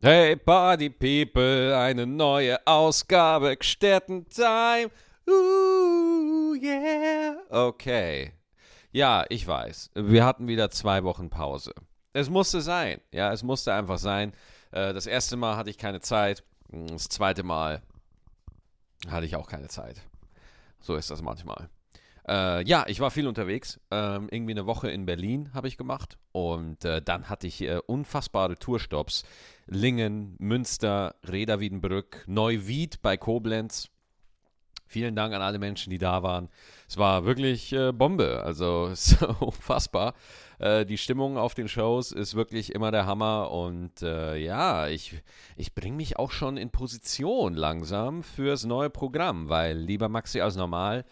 Hey 0.00 0.36
Party 0.36 0.90
People, 0.90 1.76
eine 1.76 2.06
neue 2.06 2.64
Ausgabe 2.68 3.56
Gstetten 3.56 4.28
Time. 4.28 4.92
Ooh, 5.28 6.54
yeah. 6.54 7.36
Okay. 7.50 8.30
Ja, 8.92 9.24
ich 9.28 9.44
weiß. 9.44 9.90
Wir 9.96 10.24
hatten 10.24 10.46
wieder 10.46 10.70
zwei 10.70 11.02
Wochen 11.02 11.30
Pause. 11.30 11.74
Es 12.12 12.30
musste 12.30 12.60
sein. 12.60 13.00
Ja, 13.10 13.32
es 13.32 13.42
musste 13.42 13.74
einfach 13.74 13.98
sein. 13.98 14.34
Äh, 14.70 14.94
das 14.94 15.08
erste 15.08 15.36
Mal 15.36 15.56
hatte 15.56 15.70
ich 15.70 15.78
keine 15.78 15.98
Zeit. 15.98 16.44
Das 16.68 17.08
zweite 17.08 17.42
Mal 17.42 17.82
hatte 19.08 19.26
ich 19.26 19.34
auch 19.34 19.48
keine 19.48 19.66
Zeit. 19.66 20.00
So 20.78 20.94
ist 20.94 21.10
das 21.10 21.22
manchmal. 21.22 21.68
Äh, 22.28 22.62
ja, 22.68 22.84
ich 22.86 23.00
war 23.00 23.10
viel 23.10 23.26
unterwegs. 23.26 23.80
Ähm, 23.90 24.28
irgendwie 24.30 24.52
eine 24.52 24.66
Woche 24.66 24.90
in 24.90 25.06
Berlin 25.06 25.50
habe 25.54 25.68
ich 25.68 25.78
gemacht. 25.78 26.18
Und 26.32 26.84
äh, 26.84 27.00
dann 27.00 27.30
hatte 27.30 27.46
ich 27.46 27.62
äh, 27.62 27.80
unfassbare 27.86 28.56
Tourstops. 28.56 29.24
Lingen, 29.66 30.36
Münster, 30.38 31.14
Reda 31.30 31.60
Wiedenbrück, 31.60 32.24
Neuwied 32.26 33.00
bei 33.02 33.16
Koblenz. 33.16 33.88
Vielen 34.86 35.14
Dank 35.14 35.34
an 35.34 35.42
alle 35.42 35.58
Menschen, 35.58 35.90
die 35.90 35.98
da 35.98 36.22
waren. 36.22 36.48
Es 36.88 36.96
war 36.96 37.26
wirklich 37.26 37.72
äh, 37.72 37.92
Bombe. 37.92 38.42
Also 38.44 38.88
es 38.92 39.12
ist 39.12 39.22
unfassbar. 39.40 40.14
Äh, 40.58 40.84
die 40.84 40.98
Stimmung 40.98 41.38
auf 41.38 41.54
den 41.54 41.68
Shows 41.68 42.12
ist 42.12 42.34
wirklich 42.34 42.74
immer 42.74 42.90
der 42.90 43.06
Hammer. 43.06 43.50
Und 43.50 44.02
äh, 44.02 44.36
ja, 44.36 44.88
ich, 44.88 45.22
ich 45.56 45.74
bringe 45.74 45.96
mich 45.96 46.18
auch 46.18 46.32
schon 46.32 46.58
in 46.58 46.70
Position 46.70 47.54
langsam 47.54 48.22
fürs 48.22 48.64
neue 48.64 48.90
Programm, 48.90 49.48
weil 49.48 49.78
lieber 49.78 50.10
Maxi 50.10 50.40
als 50.40 50.56
normal 50.56 51.06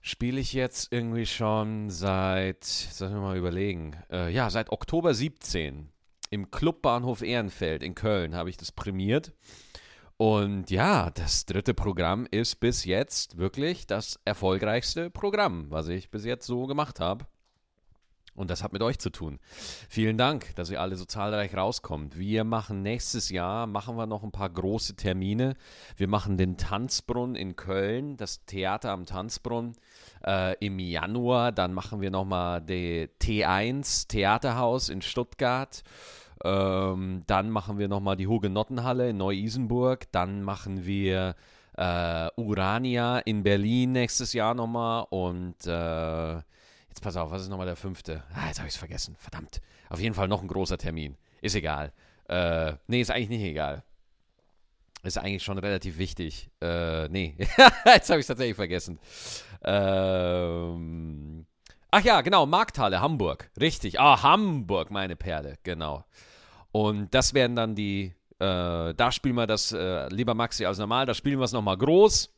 spiele 0.00 0.40
ich 0.40 0.52
jetzt 0.52 0.92
irgendwie 0.92 1.26
schon 1.26 1.90
seit, 1.90 2.64
sollen 2.64 3.14
wir 3.14 3.20
mal 3.20 3.36
überlegen, 3.36 3.96
äh, 4.10 4.32
ja, 4.32 4.50
seit 4.50 4.70
Oktober 4.70 5.14
17 5.14 5.88
im 6.30 6.50
Clubbahnhof 6.50 7.22
Ehrenfeld 7.22 7.82
in 7.82 7.94
Köln 7.94 8.34
habe 8.34 8.50
ich 8.50 8.56
das 8.56 8.72
prämiert. 8.72 9.32
Und 10.16 10.70
ja, 10.70 11.10
das 11.10 11.46
dritte 11.46 11.74
Programm 11.74 12.26
ist 12.30 12.56
bis 12.56 12.84
jetzt 12.84 13.38
wirklich 13.38 13.86
das 13.86 14.18
erfolgreichste 14.24 15.10
Programm, 15.10 15.70
was 15.70 15.88
ich 15.88 16.10
bis 16.10 16.24
jetzt 16.24 16.46
so 16.46 16.66
gemacht 16.66 16.98
habe. 16.98 17.26
Und 18.38 18.50
das 18.50 18.62
hat 18.62 18.72
mit 18.72 18.82
euch 18.82 19.00
zu 19.00 19.10
tun. 19.10 19.40
Vielen 19.88 20.16
Dank, 20.16 20.54
dass 20.54 20.70
ihr 20.70 20.80
alle 20.80 20.94
so 20.94 21.04
zahlreich 21.04 21.56
rauskommt. 21.56 22.16
Wir 22.16 22.44
machen 22.44 22.82
nächstes 22.82 23.30
Jahr, 23.30 23.66
machen 23.66 23.96
wir 23.96 24.06
noch 24.06 24.22
ein 24.22 24.30
paar 24.30 24.48
große 24.48 24.94
Termine. 24.94 25.56
Wir 25.96 26.06
machen 26.06 26.36
den 26.36 26.56
Tanzbrunnen 26.56 27.34
in 27.34 27.56
Köln, 27.56 28.16
das 28.16 28.44
Theater 28.44 28.92
am 28.92 29.06
Tanzbrunnen 29.06 29.74
äh, 30.24 30.54
im 30.64 30.78
Januar. 30.78 31.50
Dann 31.50 31.74
machen 31.74 32.00
wir 32.00 32.12
nochmal 32.12 32.60
die 32.60 33.10
T1 33.20 34.06
Theaterhaus 34.06 34.88
in 34.88 35.02
Stuttgart. 35.02 35.82
Ähm, 36.44 37.24
dann 37.26 37.50
machen 37.50 37.78
wir 37.78 37.88
nochmal 37.88 38.16
die 38.16 38.28
Hugenottenhalle 38.28 39.10
in 39.10 39.16
Neu-Isenburg. 39.16 40.12
Dann 40.12 40.44
machen 40.44 40.86
wir 40.86 41.34
äh, 41.76 42.28
Urania 42.36 43.18
in 43.18 43.42
Berlin 43.42 43.90
nächstes 43.90 44.32
Jahr 44.32 44.54
nochmal. 44.54 45.06
Und 45.10 45.66
äh, 45.66 46.40
Jetzt 46.98 47.04
pass 47.04 47.16
auf, 47.16 47.30
was 47.30 47.42
ist 47.42 47.48
nochmal 47.48 47.66
der 47.66 47.76
fünfte? 47.76 48.24
Ah, 48.34 48.48
jetzt 48.48 48.58
habe 48.58 48.66
ich 48.66 48.74
es 48.74 48.76
vergessen. 48.76 49.14
Verdammt. 49.20 49.60
Auf 49.88 50.00
jeden 50.00 50.16
Fall 50.16 50.26
noch 50.26 50.42
ein 50.42 50.48
großer 50.48 50.78
Termin. 50.78 51.16
Ist 51.40 51.54
egal. 51.54 51.92
Äh, 52.28 52.72
nee, 52.88 53.00
ist 53.00 53.12
eigentlich 53.12 53.28
nicht 53.28 53.44
egal. 53.44 53.84
Ist 55.04 55.16
eigentlich 55.16 55.44
schon 55.44 55.58
relativ 55.58 55.96
wichtig. 55.98 56.50
Äh, 56.60 57.06
nee. 57.06 57.36
jetzt 57.84 58.10
habe 58.10 58.18
ich 58.18 58.24
es 58.24 58.26
tatsächlich 58.26 58.56
vergessen. 58.56 58.98
Ähm. 59.62 61.46
Ach 61.92 62.02
ja, 62.02 62.20
genau, 62.22 62.46
Markthalle, 62.46 63.00
Hamburg. 63.00 63.48
Richtig. 63.60 64.00
Ah, 64.00 64.20
Hamburg, 64.24 64.90
meine 64.90 65.14
Perle, 65.14 65.54
genau. 65.62 66.04
Und 66.72 67.14
das 67.14 67.32
werden 67.32 67.54
dann 67.54 67.76
die, 67.76 68.12
äh, 68.40 68.92
da 68.92 69.12
spielen 69.12 69.36
wir 69.36 69.46
das 69.46 69.70
äh, 69.70 70.08
lieber 70.08 70.34
Maxi 70.34 70.64
als 70.64 70.78
normal, 70.78 71.06
da 71.06 71.14
spielen 71.14 71.38
wir 71.38 71.44
es 71.44 71.52
nochmal 71.52 71.78
groß. 71.78 72.28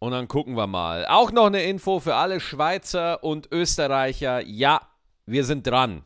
Und 0.00 0.12
dann 0.12 0.28
gucken 0.28 0.54
wir 0.56 0.66
mal. 0.66 1.06
Auch 1.06 1.32
noch 1.32 1.46
eine 1.46 1.62
Info 1.64 1.98
für 1.98 2.14
alle 2.14 2.38
Schweizer 2.40 3.24
und 3.24 3.50
Österreicher. 3.50 4.40
Ja, 4.46 4.80
wir 5.26 5.44
sind 5.44 5.66
dran. 5.66 6.04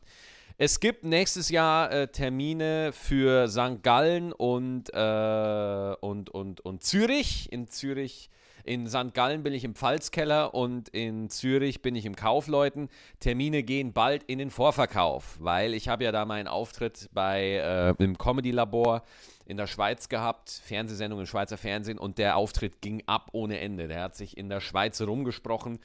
Es 0.56 0.80
gibt 0.80 1.04
nächstes 1.04 1.48
Jahr 1.48 1.90
äh, 1.90 2.08
Termine 2.08 2.92
für 2.92 3.48
St. 3.48 3.82
Gallen 3.82 4.32
und, 4.32 4.94
äh, 4.94 5.94
und, 6.00 6.30
und, 6.30 6.60
und 6.60 6.82
Zürich. 6.84 7.52
In 7.52 7.68
Zürich, 7.68 8.30
in 8.64 8.86
St. 8.86 9.12
Gallen 9.12 9.42
bin 9.42 9.52
ich 9.52 9.64
im 9.64 9.74
Pfalzkeller 9.74 10.54
und 10.54 10.88
in 10.90 11.28
Zürich 11.30 11.82
bin 11.82 11.94
ich 11.94 12.06
im 12.06 12.16
Kaufleuten. 12.16 12.88
Termine 13.18 13.62
gehen 13.62 13.92
bald 13.92 14.22
in 14.24 14.38
den 14.38 14.50
Vorverkauf, 14.50 15.36
weil 15.40 15.74
ich 15.74 15.88
habe 15.88 16.04
ja 16.04 16.12
da 16.12 16.24
meinen 16.24 16.48
Auftritt 16.48 17.10
bei 17.12 17.94
äh, 17.98 18.02
im 18.02 18.16
Comedy 18.16 18.52
Labor 18.52 19.02
in 19.46 19.56
der 19.56 19.66
Schweiz 19.66 20.08
gehabt, 20.08 20.50
Fernsehsendung 20.64 21.20
im 21.20 21.26
Schweizer 21.26 21.56
Fernsehen 21.56 21.98
und 21.98 22.18
der 22.18 22.36
Auftritt 22.36 22.80
ging 22.80 23.02
ab 23.06 23.30
ohne 23.32 23.60
Ende. 23.60 23.88
Der 23.88 24.02
hat 24.02 24.16
sich 24.16 24.36
in 24.36 24.48
der 24.48 24.60
Schweiz 24.60 25.00
rumgesprochen 25.00 25.80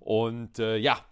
und 0.00 0.58
äh, 0.58 0.76
ja, 0.76 1.04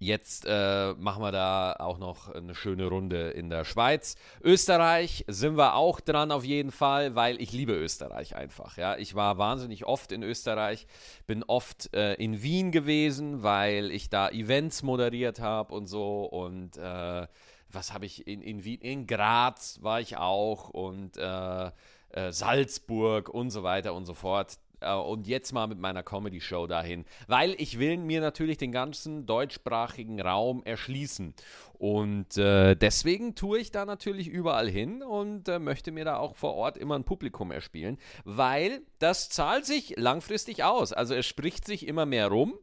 Jetzt 0.00 0.46
äh, 0.46 0.92
machen 0.94 1.22
wir 1.24 1.32
da 1.32 1.74
auch 1.80 1.98
noch 1.98 2.32
eine 2.32 2.54
schöne 2.54 2.86
Runde 2.86 3.30
in 3.30 3.50
der 3.50 3.64
Schweiz. 3.64 4.14
Österreich 4.44 5.24
sind 5.26 5.56
wir 5.56 5.74
auch 5.74 5.98
dran 5.98 6.30
auf 6.30 6.44
jeden 6.44 6.70
Fall, 6.70 7.16
weil 7.16 7.42
ich 7.42 7.50
liebe 7.50 7.72
Österreich 7.72 8.36
einfach. 8.36 8.76
Ja, 8.76 8.96
ich 8.96 9.16
war 9.16 9.38
wahnsinnig 9.38 9.86
oft 9.86 10.12
in 10.12 10.22
Österreich, 10.22 10.86
bin 11.26 11.42
oft 11.42 11.92
äh, 11.96 12.14
in 12.14 12.42
Wien 12.42 12.70
gewesen, 12.70 13.42
weil 13.42 13.90
ich 13.90 14.08
da 14.08 14.28
Events 14.28 14.84
moderiert 14.84 15.40
habe 15.40 15.74
und 15.74 15.88
so 15.88 16.26
und 16.26 16.76
äh, 16.76 17.26
was 17.70 17.92
habe 17.92 18.06
ich 18.06 18.26
in, 18.26 18.42
in 18.42 18.64
Wien, 18.64 18.80
in 18.80 19.06
Graz 19.06 19.78
war 19.82 20.00
ich 20.00 20.16
auch 20.16 20.68
und 20.70 21.16
äh, 21.16 21.70
äh, 22.10 22.32
Salzburg 22.32 23.28
und 23.28 23.50
so 23.50 23.62
weiter 23.62 23.94
und 23.94 24.06
so 24.06 24.14
fort. 24.14 24.58
Äh, 24.80 24.94
und 24.94 25.26
jetzt 25.26 25.52
mal 25.52 25.66
mit 25.66 25.78
meiner 25.78 26.02
Comedy-Show 26.02 26.66
dahin, 26.66 27.04
weil 27.26 27.54
ich 27.58 27.78
will 27.78 27.96
mir 27.96 28.20
natürlich 28.20 28.58
den 28.58 28.72
ganzen 28.72 29.26
deutschsprachigen 29.26 30.20
Raum 30.20 30.62
erschließen. 30.64 31.34
Und 31.74 32.36
äh, 32.36 32.74
deswegen 32.74 33.34
tue 33.34 33.60
ich 33.60 33.70
da 33.70 33.84
natürlich 33.84 34.28
überall 34.28 34.68
hin 34.68 35.02
und 35.02 35.48
äh, 35.48 35.58
möchte 35.58 35.92
mir 35.92 36.04
da 36.04 36.16
auch 36.16 36.34
vor 36.34 36.54
Ort 36.54 36.76
immer 36.76 36.96
ein 36.96 37.04
Publikum 37.04 37.52
erspielen, 37.52 37.98
weil 38.24 38.82
das 38.98 39.28
zahlt 39.28 39.64
sich 39.64 39.94
langfristig 39.96 40.64
aus. 40.64 40.92
Also 40.92 41.14
es 41.14 41.26
spricht 41.26 41.66
sich 41.66 41.86
immer 41.86 42.06
mehr 42.06 42.28
rum 42.28 42.58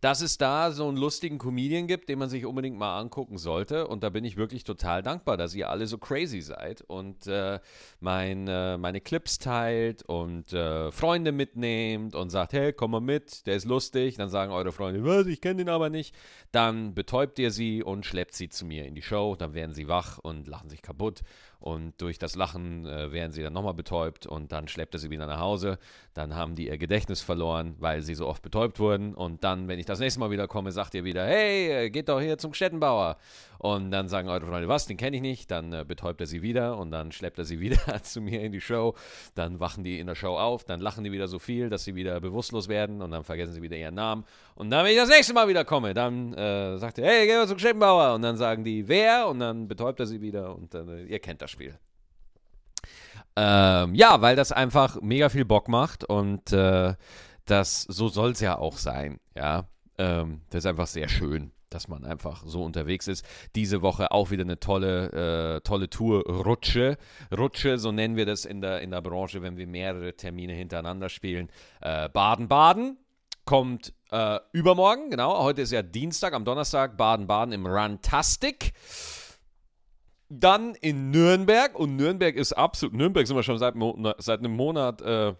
dass 0.00 0.22
es 0.22 0.38
da 0.38 0.70
so 0.70 0.88
einen 0.88 0.96
lustigen 0.96 1.38
Comedian 1.38 1.86
gibt, 1.86 2.08
den 2.08 2.18
man 2.18 2.28
sich 2.28 2.46
unbedingt 2.46 2.78
mal 2.78 2.98
angucken 2.98 3.36
sollte. 3.36 3.86
Und 3.86 4.02
da 4.02 4.08
bin 4.10 4.24
ich 4.24 4.36
wirklich 4.36 4.64
total 4.64 5.02
dankbar, 5.02 5.36
dass 5.36 5.54
ihr 5.54 5.68
alle 5.68 5.86
so 5.86 5.98
crazy 5.98 6.40
seid 6.40 6.82
und 6.82 7.26
äh, 7.26 7.60
mein, 8.00 8.48
äh, 8.48 8.78
meine 8.78 9.00
Clips 9.00 9.38
teilt 9.38 10.02
und 10.02 10.52
äh, 10.52 10.90
Freunde 10.90 11.32
mitnehmt 11.32 12.14
und 12.14 12.30
sagt, 12.30 12.52
hey, 12.52 12.72
komm 12.72 12.92
mal 12.92 13.00
mit, 13.00 13.46
der 13.46 13.56
ist 13.56 13.66
lustig. 13.66 14.16
Dann 14.16 14.30
sagen 14.30 14.52
eure 14.52 14.72
Freunde, 14.72 15.04
was, 15.04 15.26
ich 15.26 15.40
kenne 15.40 15.56
den 15.56 15.68
aber 15.68 15.90
nicht. 15.90 16.14
Dann 16.52 16.94
betäubt 16.94 17.38
ihr 17.38 17.50
sie 17.50 17.82
und 17.82 18.06
schleppt 18.06 18.34
sie 18.34 18.48
zu 18.48 18.64
mir 18.64 18.86
in 18.86 18.94
die 18.94 19.02
Show. 19.02 19.36
Dann 19.36 19.54
werden 19.54 19.74
sie 19.74 19.88
wach 19.88 20.18
und 20.18 20.48
lachen 20.48 20.70
sich 20.70 20.82
kaputt. 20.82 21.22
Und 21.60 22.00
durch 22.00 22.18
das 22.18 22.36
Lachen 22.36 22.86
äh, 22.86 23.12
werden 23.12 23.32
sie 23.32 23.42
dann 23.42 23.52
nochmal 23.52 23.74
betäubt 23.74 24.26
und 24.26 24.50
dann 24.50 24.66
schleppt 24.66 24.94
er 24.94 24.98
sie 24.98 25.10
wieder 25.10 25.26
nach 25.26 25.40
Hause. 25.40 25.78
Dann 26.14 26.34
haben 26.34 26.54
die 26.54 26.68
ihr 26.68 26.78
Gedächtnis 26.78 27.20
verloren, 27.20 27.76
weil 27.78 28.00
sie 28.00 28.14
so 28.14 28.26
oft 28.26 28.42
betäubt 28.42 28.78
wurden. 28.80 29.14
Und 29.14 29.44
dann, 29.44 29.68
wenn 29.68 29.78
ich 29.78 29.84
das 29.90 29.98
nächste 29.98 30.20
Mal 30.20 30.30
wieder 30.30 30.46
komme, 30.46 30.72
sagt 30.72 30.94
ihr 30.94 31.04
wieder, 31.04 31.26
hey, 31.26 31.86
äh, 31.86 31.90
geht 31.90 32.08
doch 32.08 32.20
hier 32.20 32.38
zum 32.38 32.54
Städtenbauer. 32.54 33.16
Und 33.58 33.90
dann 33.90 34.08
sagen 34.08 34.28
eure 34.28 34.46
Freunde, 34.46 34.68
was, 34.68 34.86
den 34.86 34.96
kenne 34.96 35.16
ich 35.16 35.22
nicht. 35.22 35.50
Dann 35.50 35.72
äh, 35.72 35.84
betäubt 35.86 36.20
er 36.20 36.26
sie 36.26 36.40
wieder 36.40 36.78
und 36.78 36.90
dann 36.92 37.12
schleppt 37.12 37.38
er 37.38 37.44
sie 37.44 37.60
wieder 37.60 38.02
zu 38.02 38.20
mir 38.20 38.40
in 38.40 38.52
die 38.52 38.60
Show. 38.60 38.94
Dann 39.34 39.60
wachen 39.60 39.84
die 39.84 39.98
in 39.98 40.06
der 40.06 40.14
Show 40.14 40.38
auf, 40.38 40.64
dann 40.64 40.80
lachen 40.80 41.04
die 41.04 41.12
wieder 41.12 41.28
so 41.28 41.38
viel, 41.38 41.68
dass 41.68 41.84
sie 41.84 41.94
wieder 41.94 42.20
bewusstlos 42.20 42.68
werden 42.68 43.02
und 43.02 43.10
dann 43.10 43.24
vergessen 43.24 43.52
sie 43.52 43.62
wieder 43.62 43.76
ihren 43.76 43.96
Namen. 43.96 44.24
Und 44.54 44.70
dann, 44.70 44.84
wenn 44.84 44.92
ich 44.92 44.98
das 44.98 45.08
nächste 45.08 45.34
Mal 45.34 45.48
wieder 45.48 45.64
komme, 45.64 45.92
dann 45.92 46.32
äh, 46.34 46.78
sagt 46.78 46.98
er, 46.98 47.06
hey, 47.06 47.26
geh 47.26 47.36
mal 47.36 47.48
zum 47.48 47.58
Städtenbauer. 47.58 48.14
Und 48.14 48.22
dann 48.22 48.36
sagen 48.36 48.64
die, 48.64 48.86
wer? 48.88 49.26
Und 49.28 49.40
dann 49.40 49.68
betäubt 49.68 50.00
er 50.00 50.06
sie 50.06 50.20
wieder 50.20 50.54
und 50.54 50.74
äh, 50.74 51.04
ihr 51.04 51.18
kennt 51.18 51.42
das 51.42 51.50
Spiel. 51.50 51.78
Ähm, 53.36 53.94
ja, 53.94 54.20
weil 54.22 54.36
das 54.36 54.52
einfach 54.52 55.00
mega 55.00 55.28
viel 55.28 55.44
Bock 55.44 55.68
macht 55.68 56.04
und 56.04 56.52
äh, 56.52 56.94
das 57.46 57.82
so 57.82 58.08
soll 58.08 58.30
es 58.30 58.40
ja 58.40 58.58
auch 58.58 58.76
sein. 58.76 59.18
Ja, 59.36 59.66
ähm, 60.00 60.40
das 60.50 60.64
ist 60.64 60.66
einfach 60.66 60.86
sehr 60.86 61.08
schön 61.08 61.52
dass 61.70 61.86
man 61.86 62.04
einfach 62.04 62.42
so 62.44 62.64
unterwegs 62.64 63.06
ist. 63.08 63.24
Diese 63.54 63.80
Woche 63.80 64.10
auch 64.10 64.30
wieder 64.30 64.42
eine 64.42 64.58
tolle, 64.58 65.56
äh, 65.56 65.60
tolle 65.60 65.88
Tour 65.88 66.24
Rutsche. 66.26 66.98
Rutsche, 67.36 67.78
so 67.78 67.92
nennen 67.92 68.16
wir 68.16 68.26
das 68.26 68.44
in 68.44 68.60
der, 68.60 68.80
in 68.80 68.90
der 68.90 69.00
Branche, 69.00 69.40
wenn 69.40 69.56
wir 69.56 69.66
mehrere 69.66 70.14
Termine 70.14 70.52
hintereinander 70.52 71.08
spielen. 71.08 71.48
Äh, 71.80 72.08
Baden-Baden 72.08 72.98
kommt 73.44 73.94
äh, 74.10 74.40
übermorgen, 74.52 75.10
genau. 75.10 75.42
Heute 75.42 75.62
ist 75.62 75.70
ja 75.70 75.82
Dienstag, 75.82 76.34
am 76.34 76.44
Donnerstag 76.44 76.96
Baden-Baden 76.96 77.52
im 77.52 77.66
Runtastic. 77.66 78.72
Dann 80.28 80.74
in 80.74 81.10
Nürnberg 81.10 81.78
und 81.78 81.96
Nürnberg 81.96 82.36
ist 82.36 82.52
absolut, 82.52 82.94
Nürnberg 82.94 83.26
sind 83.26 83.36
wir 83.36 83.42
schon 83.42 83.58
seit, 83.58 83.74
seit 84.18 84.40
einem 84.40 84.54
Monat 84.54 85.02
äh, 85.02 85.34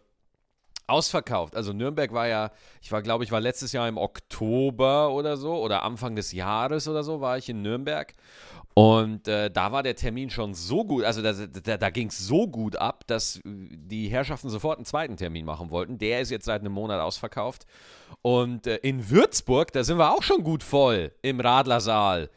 Ausverkauft. 0.90 1.56
Also 1.56 1.72
Nürnberg 1.72 2.12
war 2.12 2.28
ja, 2.28 2.50
ich 2.82 2.92
war, 2.92 3.02
glaube 3.02 3.24
ich, 3.24 3.32
war 3.32 3.40
letztes 3.40 3.72
Jahr 3.72 3.88
im 3.88 3.96
Oktober 3.96 5.10
oder 5.10 5.36
so 5.36 5.54
oder 5.54 5.82
Anfang 5.82 6.16
des 6.16 6.32
Jahres 6.32 6.88
oder 6.88 7.02
so 7.02 7.20
war 7.20 7.38
ich 7.38 7.48
in 7.48 7.62
Nürnberg. 7.62 8.14
Und 8.74 9.26
äh, 9.26 9.50
da 9.50 9.72
war 9.72 9.82
der 9.82 9.96
Termin 9.96 10.30
schon 10.30 10.54
so 10.54 10.84
gut, 10.84 11.04
also 11.04 11.22
da, 11.22 11.32
da, 11.32 11.76
da 11.76 11.90
ging 11.90 12.08
es 12.08 12.18
so 12.18 12.46
gut 12.46 12.76
ab, 12.76 13.04
dass 13.06 13.40
die 13.44 14.08
Herrschaften 14.08 14.48
sofort 14.48 14.78
einen 14.78 14.84
zweiten 14.84 15.16
Termin 15.16 15.44
machen 15.44 15.70
wollten. 15.70 15.98
Der 15.98 16.20
ist 16.20 16.30
jetzt 16.30 16.44
seit 16.44 16.60
einem 16.60 16.72
Monat 16.72 17.00
ausverkauft. 17.00 17.66
Und 18.22 18.66
äh, 18.66 18.76
in 18.76 19.10
Würzburg, 19.10 19.72
da 19.72 19.82
sind 19.82 19.98
wir 19.98 20.14
auch 20.14 20.22
schon 20.22 20.44
gut 20.44 20.62
voll 20.62 21.12
im 21.22 21.40
Radlersaal 21.40 22.30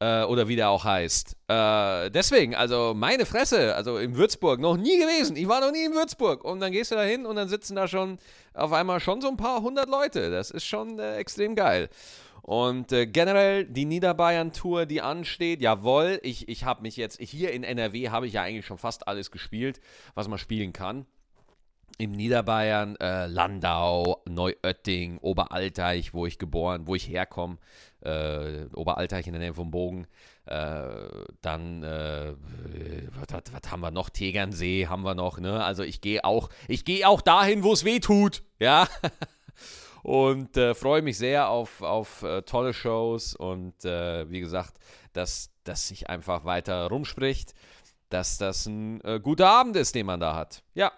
äh, 0.00 0.24
oder 0.24 0.48
wie 0.48 0.56
der 0.56 0.70
auch 0.70 0.84
heißt. 0.84 1.36
Äh, 1.48 2.10
deswegen, 2.10 2.54
also 2.54 2.92
meine 2.94 3.26
Fresse, 3.26 3.74
also 3.74 3.98
in 3.98 4.16
Würzburg 4.16 4.60
noch 4.60 4.76
nie 4.76 4.98
gewesen. 4.98 5.36
Ich 5.36 5.48
war 5.48 5.60
noch 5.60 5.72
nie 5.72 5.84
in 5.84 5.94
Würzburg. 5.94 6.44
Und 6.44 6.60
dann 6.60 6.72
gehst 6.72 6.90
du 6.90 6.96
da 6.96 7.02
hin 7.02 7.26
und 7.26 7.36
dann 7.36 7.48
sitzen 7.48 7.76
da 7.76 7.88
schon 7.88 8.18
auf 8.54 8.72
einmal 8.72 9.00
schon 9.00 9.20
so 9.20 9.28
ein 9.28 9.36
paar 9.36 9.62
hundert 9.62 9.88
Leute. 9.88 10.30
Das 10.30 10.50
ist 10.50 10.64
schon 10.64 10.98
äh, 10.98 11.16
extrem 11.16 11.54
geil. 11.54 11.88
Und 12.42 12.92
äh, 12.92 13.06
generell 13.06 13.64
die 13.64 13.86
Niederbayern-Tour, 13.86 14.86
die 14.86 15.00
ansteht, 15.00 15.60
jawohl, 15.60 16.20
ich, 16.22 16.48
ich 16.48 16.64
habe 16.64 16.82
mich 16.82 16.96
jetzt, 16.96 17.20
hier 17.20 17.52
in 17.52 17.64
NRW 17.64 18.10
habe 18.10 18.28
ich 18.28 18.34
ja 18.34 18.42
eigentlich 18.42 18.66
schon 18.66 18.78
fast 18.78 19.08
alles 19.08 19.32
gespielt, 19.32 19.80
was 20.14 20.28
man 20.28 20.38
spielen 20.38 20.72
kann 20.72 21.06
im 21.98 22.12
Niederbayern, 22.12 22.96
äh, 22.96 23.26
Landau, 23.26 24.22
Neuötting, 24.28 25.18
Oberalteich, 25.18 26.12
wo 26.12 26.26
ich 26.26 26.38
geboren, 26.38 26.86
wo 26.86 26.94
ich 26.94 27.08
herkomme, 27.08 27.58
äh, 28.00 28.66
Oberalteich 28.74 29.26
in 29.26 29.32
der 29.32 29.40
Nähe 29.40 29.54
vom 29.54 29.70
Bogen. 29.70 30.06
Äh, 30.44 30.88
dann, 31.40 31.82
äh, 31.82 32.34
was, 33.14 33.70
haben 33.70 33.80
wir 33.80 33.90
noch? 33.90 34.10
Tegernsee 34.10 34.86
haben 34.86 35.02
wir 35.02 35.14
noch, 35.14 35.38
ne? 35.38 35.64
Also 35.64 35.82
ich 35.82 36.00
gehe 36.00 36.24
auch, 36.24 36.50
ich 36.68 36.84
gehe 36.84 37.08
auch 37.08 37.22
dahin, 37.22 37.62
wo 37.62 37.72
es 37.72 37.84
weh 37.84 37.98
tut, 37.98 38.42
ja. 38.58 38.86
und 40.02 40.56
äh, 40.56 40.74
freue 40.74 41.02
mich 41.02 41.16
sehr 41.16 41.48
auf, 41.48 41.80
auf 41.82 42.22
äh, 42.22 42.42
tolle 42.42 42.74
Shows 42.74 43.34
und 43.34 43.84
wie 43.84 44.40
gesagt, 44.40 44.74
dass, 45.14 45.50
dass 45.64 45.88
sich 45.88 46.10
einfach 46.10 46.44
weiter 46.44 46.88
rumspricht, 46.88 47.54
dass 48.10 48.38
das 48.38 48.66
ein 48.66 49.00
guter 49.22 49.48
Abend 49.48 49.76
ist, 49.76 49.94
den 49.94 50.06
man 50.06 50.20
da 50.20 50.34
hat. 50.34 50.62
Ja, 50.74 50.92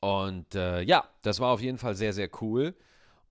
und 0.00 0.54
äh, 0.54 0.82
ja, 0.82 1.08
das 1.22 1.40
war 1.40 1.52
auf 1.52 1.60
jeden 1.60 1.78
Fall 1.78 1.94
sehr, 1.94 2.12
sehr 2.12 2.28
cool. 2.40 2.74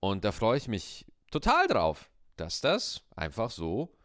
Und 0.00 0.24
da 0.24 0.32
freue 0.32 0.58
ich 0.58 0.68
mich 0.68 1.06
total 1.30 1.66
drauf, 1.66 2.10
dass 2.36 2.60
das 2.60 3.02
einfach 3.16 3.50
so 3.50 3.96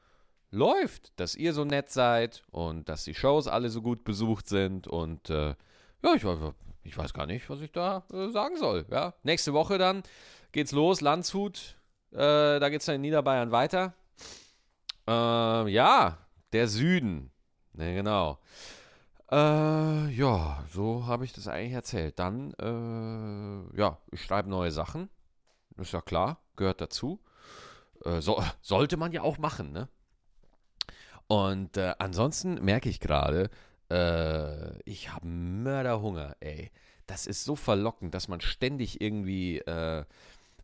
läuft, 0.49 1.19
dass 1.19 1.35
ihr 1.35 1.53
so 1.53 1.65
nett 1.65 1.89
seid 1.89 2.43
und 2.51 2.87
dass 2.87 3.03
die 3.03 3.15
Shows 3.15 3.47
alle 3.47 3.69
so 3.69 3.81
gut 3.81 4.03
besucht 4.03 4.47
sind. 4.47 4.87
Und 4.87 5.29
äh, 5.29 5.55
ja, 6.03 6.13
ich, 6.15 6.23
ich, 6.83 6.97
weiß 6.97 7.13
gar 7.13 7.25
nicht, 7.25 7.49
was 7.49 7.59
ich 7.61 7.71
da 7.71 8.03
äh, 8.13 8.29
sagen 8.29 8.57
soll. 8.57 8.85
Ja, 8.89 9.13
nächste 9.23 9.53
Woche 9.53 9.77
dann 9.77 10.03
geht's 10.51 10.71
los, 10.71 11.01
Landshut. 11.01 11.75
Äh, 12.11 12.59
da 12.59 12.69
geht's 12.69 12.85
dann 12.85 12.95
in 12.95 13.01
Niederbayern 13.01 13.51
weiter. 13.51 13.93
Äh, 15.07 15.69
ja, 15.69 16.17
der 16.53 16.67
Süden. 16.67 17.31
Ne, 17.73 17.95
genau. 17.95 18.39
Äh, 19.33 20.09
ja, 20.11 20.63
so 20.71 21.07
habe 21.07 21.25
ich 21.25 21.33
das 21.33 21.47
eigentlich 21.47 21.73
erzählt. 21.73 22.19
Dann, 22.19 22.53
äh, 22.59 23.77
ja, 23.79 23.97
ich 24.11 24.21
schreibe 24.21 24.47
neue 24.47 24.71
Sachen. 24.71 25.09
Ist 25.77 25.91
ja 25.91 26.01
klar, 26.01 26.39
gehört 26.55 26.81
dazu. 26.81 27.19
Äh, 28.05 28.21
so, 28.21 28.43
sollte 28.61 28.95
man 28.95 29.11
ja 29.11 29.23
auch 29.23 29.39
machen, 29.39 29.71
ne? 29.71 29.89
Und 31.25 31.77
äh, 31.77 31.95
ansonsten 31.97 32.63
merke 32.63 32.89
ich 32.89 32.99
gerade, 32.99 33.49
äh, 33.89 34.79
ich 34.83 35.11
habe 35.11 35.25
Mörderhunger, 35.25 36.35
ey. 36.39 36.69
Das 37.07 37.25
ist 37.25 37.43
so 37.43 37.55
verlockend, 37.55 38.13
dass 38.13 38.27
man 38.27 38.39
ständig 38.39 39.01
irgendwie 39.01 39.57
äh, 39.59 40.05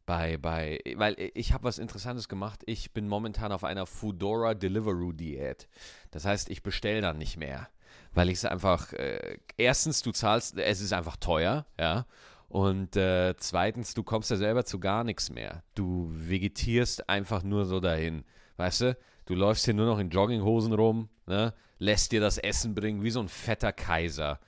bei, 0.06 0.38
bei, 0.38 0.80
weil 0.95 1.15
ich 1.33 1.54
habe 1.54 1.63
was 1.63 1.80
Interessantes 1.80 2.30
gemacht. 2.30 2.62
Ich 2.68 2.94
bin 2.94 3.07
momentan 3.07 3.51
auf 3.51 3.63
einer 3.63 3.88
Foodora 3.88 4.54
Deliveroo 4.54 5.12
Diät. 5.12 5.68
Das 6.12 6.25
heißt, 6.25 6.50
ich 6.51 6.62
bestelle 6.62 7.01
dann 7.01 7.18
nicht 7.18 7.38
mehr 7.38 7.68
weil 8.13 8.29
ich 8.29 8.39
es 8.39 8.45
einfach, 8.45 8.94
äh, 8.94 9.38
erstens, 9.57 10.01
du 10.01 10.11
zahlst, 10.11 10.57
es 10.57 10.81
ist 10.81 10.94
einfach 10.94 11.17
teuer, 11.17 11.65
ja. 11.79 12.06
Und 12.47 12.95
äh, 12.95 13.35
zweitens, 13.38 13.94
du 13.94 14.01
kommst 14.01 14.31
ja 14.31 14.38
selber 14.38 14.65
zu 14.65 14.79
gar 14.79 15.03
nichts 15.03 15.29
mehr. 15.29 15.63
Du 15.75 16.09
vegetierst 16.11 17.07
einfach 17.07 17.44
nur 17.44 17.65
so 17.65 17.79
dahin. 17.79 18.25
Weißt 18.57 18.81
du? 18.81 18.97
Du 19.25 19.35
läufst 19.35 19.65
hier 19.65 19.75
nur 19.75 19.85
noch 19.85 20.00
in 20.00 20.09
Jogginghosen 20.09 20.73
rum, 20.73 21.09
ne? 21.27 21.53
lässt 21.77 22.11
dir 22.11 22.19
das 22.19 22.39
Essen 22.39 22.73
bringen, 22.73 23.03
wie 23.03 23.11
so 23.11 23.19
ein 23.19 23.29
fetter 23.29 23.71
Kaiser. 23.71 24.39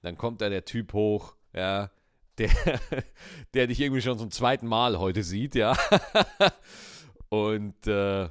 Dann 0.00 0.16
kommt 0.16 0.40
da 0.40 0.48
der 0.48 0.64
Typ 0.64 0.94
hoch, 0.94 1.36
ja, 1.52 1.90
der, 2.38 2.50
der 3.54 3.66
dich 3.66 3.80
irgendwie 3.80 4.00
schon 4.00 4.18
zum 4.18 4.30
zweiten 4.30 4.66
Mal 4.66 4.98
heute 4.98 5.22
sieht, 5.22 5.54
ja. 5.54 5.76
Und 7.28 7.86
äh, 7.86 8.30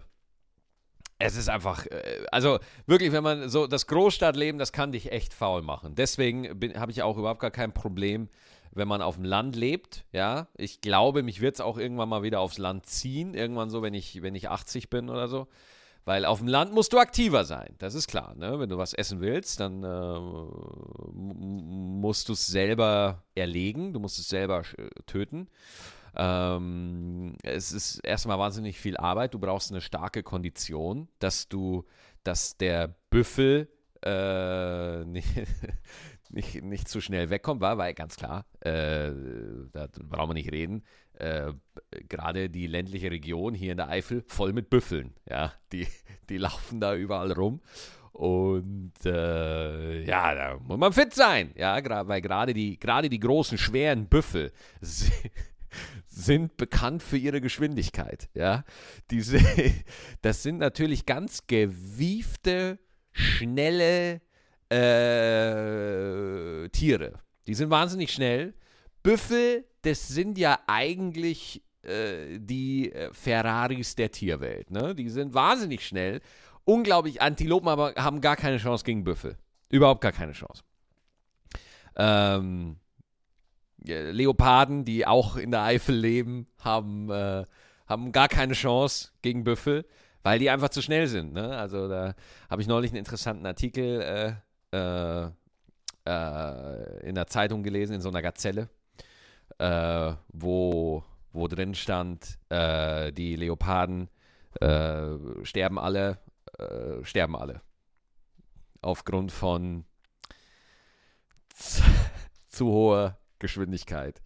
es 1.18 1.36
ist 1.36 1.50
einfach, 1.50 1.86
äh, 1.88 2.26
also 2.32 2.60
wirklich, 2.86 3.12
wenn 3.12 3.24
man 3.24 3.50
so 3.50 3.68
das 3.68 3.88
Großstadtleben, 3.88 4.60
das 4.60 4.72
kann 4.72 4.92
dich 4.92 5.12
echt 5.12 5.34
faul 5.34 5.62
machen. 5.62 5.96
Deswegen 5.96 6.48
habe 6.78 6.92
ich 6.92 7.02
auch 7.04 7.18
überhaupt 7.18 7.40
gar 7.40 7.52
kein 7.52 7.74
Problem, 7.74 8.30
wenn 8.72 8.88
man 8.88 9.02
auf 9.02 9.16
dem 9.16 9.24
Land 9.24 9.56
lebt. 9.56 10.06
Ja, 10.12 10.48
ich 10.58 10.82
glaube, 10.82 11.24
mich 11.24 11.42
wird 11.42 11.56
es 11.56 11.62
auch 11.62 11.78
irgendwann 11.78 12.10
mal 12.10 12.24
wieder 12.24 12.42
aufs 12.42 12.58
Land 12.58 12.86
ziehen. 12.86 13.34
Irgendwann 13.34 13.70
so, 13.70 13.82
wenn 13.82 13.94
ich, 13.94 14.22
wenn 14.22 14.36
ich 14.36 14.50
80 14.50 14.90
bin 14.90 15.10
oder 15.10 15.28
so. 15.28 15.48
Weil 16.04 16.26
auf 16.26 16.38
dem 16.38 16.48
Land 16.48 16.72
musst 16.72 16.94
du 16.94 17.00
aktiver 17.00 17.46
sein, 17.46 17.74
das 17.80 17.96
ist 17.96 18.08
klar. 18.08 18.36
Ne? 18.36 18.60
Wenn 18.60 18.70
du 18.70 18.78
was 18.78 18.94
essen 18.94 19.22
willst, 19.22 19.60
dann 19.60 19.84
äh, 19.84 20.20
musst 21.12 22.30
du 22.30 22.34
es 22.34 22.46
selber 22.46 23.24
erlegen, 23.34 23.92
du 23.92 24.00
musst 24.00 24.20
es 24.20 24.30
selber 24.30 24.62
äh, 24.78 24.88
töten. 25.08 25.48
Ähm, 26.16 27.36
es 27.44 27.72
ist 27.72 28.00
erstmal 28.00 28.40
wahnsinnig 28.40 28.80
viel 28.80 28.98
Arbeit. 28.98 29.34
Du 29.34 29.40
brauchst 29.40 29.72
eine 29.72 29.82
starke 29.82 30.24
Kondition, 30.24 31.08
dass 31.20 31.50
du, 31.50 31.86
dass 32.24 32.58
der 32.58 32.96
Büffel 33.10 33.70
äh, 34.04 35.04
nicht, 35.06 35.28
nicht, 36.30 36.64
nicht 36.64 36.88
zu 36.88 37.02
schnell 37.02 37.30
wegkommt, 37.30 37.62
war, 37.62 37.78
weil 37.78 37.94
ganz 37.94 38.16
klar, 38.16 38.46
äh, 38.62 39.12
da 39.72 39.88
brauchen 40.08 40.30
wir 40.30 40.34
nicht 40.36 40.52
reden. 40.52 40.84
Äh, 41.14 41.54
Gerade 42.10 42.50
die 42.50 42.68
ländliche 42.68 43.12
Region 43.12 43.54
hier 43.54 43.72
in 43.72 43.78
der 43.78 43.90
Eifel 43.90 44.24
voll 44.28 44.54
mit 44.54 44.70
Büffeln. 44.70 45.16
Ja, 45.30 45.54
die, 45.72 45.88
die 46.30 46.38
laufen 46.38 46.80
da 46.80 46.96
überall 46.96 47.32
rum. 47.32 47.62
Und 48.12 48.94
äh, 49.06 50.04
ja, 50.04 50.34
da 50.34 50.58
muss 50.60 50.78
man 50.78 50.94
fit 50.94 51.14
sein. 51.14 51.52
Ja, 51.58 51.78
weil 52.08 52.22
gerade 52.22 52.54
die, 52.54 52.80
gerade 52.80 53.10
die 53.10 53.20
großen, 53.20 53.58
schweren 53.58 54.08
Büffel 54.08 54.54
sind 56.08 56.58
bekannt 56.58 57.04
für 57.04 57.18
ihre 57.18 57.42
Geschwindigkeit. 57.42 58.30
Ja, 58.34 58.64
diese, 59.12 59.40
das 60.22 60.44
sind 60.44 60.58
natürlich 60.58 61.06
ganz 61.06 61.48
gewiefte, 61.48 62.80
schnelle 63.12 64.22
äh, 64.70 66.70
Tiere. 66.70 67.20
Die 67.48 67.54
sind 67.54 67.70
wahnsinnig 67.70 68.12
schnell. 68.12 68.54
Büffel, 69.04 69.66
das 69.84 70.08
sind 70.08 70.38
ja 70.38 70.60
eigentlich 70.68 71.64
äh, 71.84 72.40
die 72.40 72.92
äh, 72.92 73.14
Ferraris 73.14 73.96
der 73.96 74.12
Tierwelt. 74.12 74.72
Ne? 74.72 74.96
Die 74.96 75.10
sind 75.10 75.34
wahnsinnig 75.34 75.86
schnell. 75.86 76.22
Unglaublich. 76.64 77.22
Antilopen 77.22 77.70
aber 77.70 77.94
haben 77.96 78.22
gar 78.22 78.36
keine 78.36 78.58
Chance 78.58 78.84
gegen 78.84 79.04
Büffel. 79.04 79.38
Überhaupt 79.70 80.02
gar 80.02 80.12
keine 80.12 80.32
Chance. 80.32 80.64
Ähm, 81.96 82.78
Leoparden, 83.88 84.86
die 84.86 85.06
auch 85.06 85.38
in 85.38 85.52
der 85.52 85.64
Eifel 85.64 85.96
leben, 85.96 86.48
haben, 86.60 87.10
äh, 87.10 87.46
haben 87.88 88.12
gar 88.12 88.28
keine 88.28 88.54
Chance 88.54 89.10
gegen 89.22 89.44
Büffel, 89.44 89.86
weil 90.24 90.40
die 90.40 90.50
einfach 90.50 90.70
zu 90.70 90.82
schnell 90.82 91.08
sind. 91.08 91.34
Ne? 91.34 91.56
Also 91.56 91.88
da 91.88 92.16
habe 92.50 92.62
ich 92.62 92.68
neulich 92.68 92.92
einen 92.92 93.00
interessanten 93.00 93.46
Artikel 93.46 94.42
äh, 94.72 94.76
äh, 94.76 95.30
äh, 96.08 97.08
in 97.08 97.16
der 97.16 97.28
Zeitung 97.28 97.64
gelesen, 97.64 97.94
in 97.96 98.02
so 98.02 98.10
einer 98.10 98.22
Gazelle, 98.22 98.70
äh, 99.58 100.14
wo, 100.28 101.04
wo 101.34 101.48
drin 101.48 101.74
stand, 101.74 102.38
äh, 102.50 103.12
die 103.12 103.36
Leoparden 103.36 104.10
sterben 105.44 105.78
alle, 105.78 106.18
sterben 107.04 107.36
alle. 107.36 107.60
Aufgrund 108.82 109.34
von 109.34 109.84
zu 112.48 112.66
hoher 112.66 113.18
Geschwindigkeit. 113.40 114.22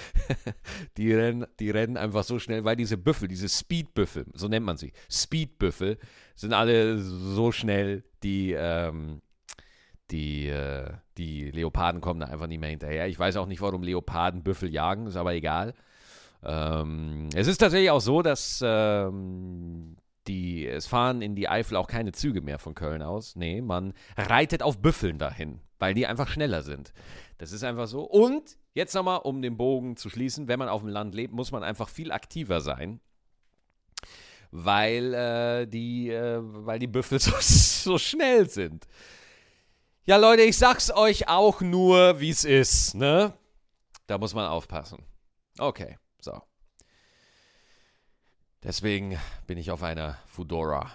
die, 0.96 1.12
rennen, 1.12 1.46
die 1.58 1.70
rennen 1.70 1.96
einfach 1.96 2.24
so 2.24 2.38
schnell, 2.38 2.64
weil 2.64 2.76
diese 2.76 2.96
Büffel, 2.96 3.28
diese 3.28 3.48
Speedbüffel, 3.48 4.26
so 4.34 4.48
nennt 4.48 4.66
man 4.66 4.76
sie, 4.76 4.92
Speedbüffel, 5.10 5.98
sind 6.34 6.52
alle 6.52 6.98
so 6.98 7.52
schnell, 7.52 8.04
die, 8.22 8.52
ähm, 8.52 9.22
die, 10.10 10.48
äh, 10.48 10.92
die 11.16 11.50
Leoparden 11.50 12.00
kommen 12.00 12.20
da 12.20 12.26
einfach 12.26 12.46
nicht 12.46 12.60
mehr 12.60 12.70
hinterher. 12.70 13.08
Ich 13.08 13.18
weiß 13.18 13.36
auch 13.36 13.46
nicht, 13.46 13.60
warum 13.60 13.82
Leoparden 13.82 14.42
Büffel 14.42 14.72
jagen, 14.72 15.06
ist 15.06 15.16
aber 15.16 15.34
egal. 15.34 15.74
Ähm, 16.42 17.28
es 17.34 17.46
ist 17.48 17.58
tatsächlich 17.58 17.90
auch 17.90 18.00
so, 18.00 18.22
dass 18.22 18.62
ähm, 18.64 19.96
die, 20.28 20.66
es 20.66 20.86
fahren 20.86 21.22
in 21.22 21.34
die 21.34 21.48
Eifel 21.48 21.76
auch 21.76 21.88
keine 21.88 22.12
Züge 22.12 22.40
mehr 22.40 22.58
von 22.58 22.74
Köln 22.74 23.02
aus. 23.02 23.34
Nee, 23.34 23.60
man 23.60 23.92
reitet 24.16 24.62
auf 24.62 24.80
Büffeln 24.80 25.18
dahin. 25.18 25.60
Weil 25.78 25.94
die 25.94 26.06
einfach 26.06 26.28
schneller 26.28 26.62
sind. 26.62 26.92
Das 27.38 27.52
ist 27.52 27.64
einfach 27.64 27.86
so. 27.86 28.02
Und 28.02 28.56
jetzt 28.74 28.94
nochmal, 28.94 29.20
um 29.22 29.42
den 29.42 29.56
Bogen 29.56 29.96
zu 29.96 30.10
schließen, 30.10 30.48
wenn 30.48 30.58
man 30.58 30.68
auf 30.68 30.82
dem 30.82 30.90
Land 30.90 31.14
lebt, 31.14 31.32
muss 31.32 31.52
man 31.52 31.62
einfach 31.62 31.88
viel 31.88 32.12
aktiver 32.12 32.60
sein 32.60 33.00
weil 34.50 35.14
äh, 35.14 35.66
die, 35.66 36.10
äh, 36.10 36.40
weil 36.40 36.78
die 36.78 36.86
Büffel 36.86 37.18
so, 37.20 37.32
so 37.40 37.98
schnell 37.98 38.48
sind. 38.48 38.86
Ja, 40.04 40.16
Leute, 40.16 40.42
ich 40.42 40.56
sag's 40.56 40.90
euch 40.90 41.28
auch 41.28 41.60
nur, 41.60 42.20
wie 42.20 42.30
es 42.30 42.44
ist, 42.44 42.94
ne? 42.94 43.34
Da 44.06 44.16
muss 44.16 44.34
man 44.34 44.46
aufpassen. 44.46 45.04
Okay, 45.58 45.98
so. 46.18 46.40
Deswegen 48.62 49.18
bin 49.46 49.58
ich 49.58 49.70
auf 49.70 49.82
einer 49.82 50.18
Fudora 50.26 50.90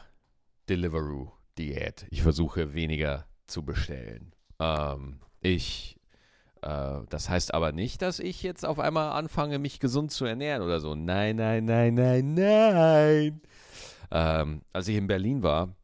Deliveroo 0.67 1.31
Diät. 1.57 2.07
Ich 2.09 2.23
versuche 2.23 2.73
weniger 2.73 3.27
zu 3.45 3.63
bestellen. 3.63 4.33
Ähm, 4.59 5.19
ich, 5.41 5.97
äh, 6.61 6.99
das 7.09 7.29
heißt 7.29 7.53
aber 7.53 7.71
nicht, 7.71 8.01
dass 8.01 8.19
ich 8.19 8.43
jetzt 8.43 8.65
auf 8.65 8.79
einmal 8.79 9.11
anfange, 9.11 9.59
mich 9.59 9.79
gesund 9.79 10.11
zu 10.11 10.25
ernähren 10.25 10.61
oder 10.61 10.79
so. 10.79 10.95
Nein, 10.95 11.37
nein, 11.37 11.65
nein, 11.65 11.93
nein, 11.93 12.33
nein. 12.33 13.41
Ähm, 14.11 14.61
als 14.71 14.87
ich 14.87 14.95
in 14.95 15.07
Berlin 15.07 15.43
war, 15.43 15.75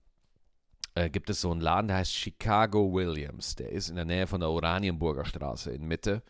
äh, 0.96 1.10
gibt 1.10 1.30
es 1.30 1.42
so 1.42 1.52
einen 1.52 1.62
Laden, 1.62 1.88
der 1.88 1.98
heißt 1.98 2.14
Chicago 2.14 2.94
Williams. 2.94 3.56
Der 3.56 3.72
ist 3.72 3.90
in 3.90 3.96
der 3.96 4.06
Nähe 4.06 4.28
von 4.28 4.40
der 4.40 4.50
Oranienburger 4.50 5.26
Straße 5.26 5.72
in 5.72 5.88
Mitte. 5.88 6.22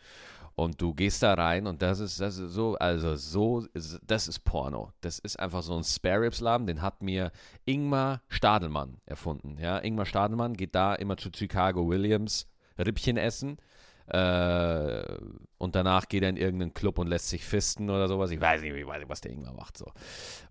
Und 0.60 0.82
du 0.82 0.94
gehst 0.94 1.24
da 1.24 1.36
rein 1.36 1.68
und 1.68 1.82
das 1.82 2.02
ist, 2.02 2.20
das 2.20 2.38
ist 2.38 2.52
so, 2.52 2.76
also 2.76 3.16
so, 3.16 3.66
das 4.06 4.28
ist 4.28 4.40
Porno. 4.40 4.92
Das 5.00 5.18
ist 5.18 5.40
einfach 5.40 5.64
so 5.64 5.74
ein 5.74 5.86
Spare 5.86 6.24
Ribs 6.24 6.42
Laden, 6.42 6.68
den 6.68 6.82
hat 6.82 7.02
mir 7.02 7.32
Ingmar 7.64 8.24
Stadelmann 8.28 8.98
erfunden. 9.06 9.58
Ja, 9.58 9.78
Ingmar 9.78 10.06
Stadelmann 10.06 10.56
geht 10.56 10.76
da 10.76 10.96
immer 10.96 11.16
zu 11.16 11.30
Chicago 11.34 11.88
Williams 11.88 12.46
Rippchen 12.78 13.16
essen. 13.16 13.56
Äh, 14.08 15.02
und 15.60 15.76
danach 15.76 16.10
geht 16.10 16.24
er 16.24 16.30
in 16.30 16.36
irgendeinen 16.36 16.74
Club 16.74 16.98
und 17.00 17.08
lässt 17.08 17.30
sich 17.30 17.46
fisten 17.46 17.90
oder 17.90 18.10
sowas. 18.10 18.30
Ich 18.32 18.42
weiß 18.42 18.62
nicht, 18.62 18.76
ich 18.76 18.86
weiß 18.86 19.00
nicht 19.00 19.10
was 19.10 19.22
der 19.22 19.32
Ingmar 19.32 19.54
macht. 19.54 19.78
So. 19.78 19.86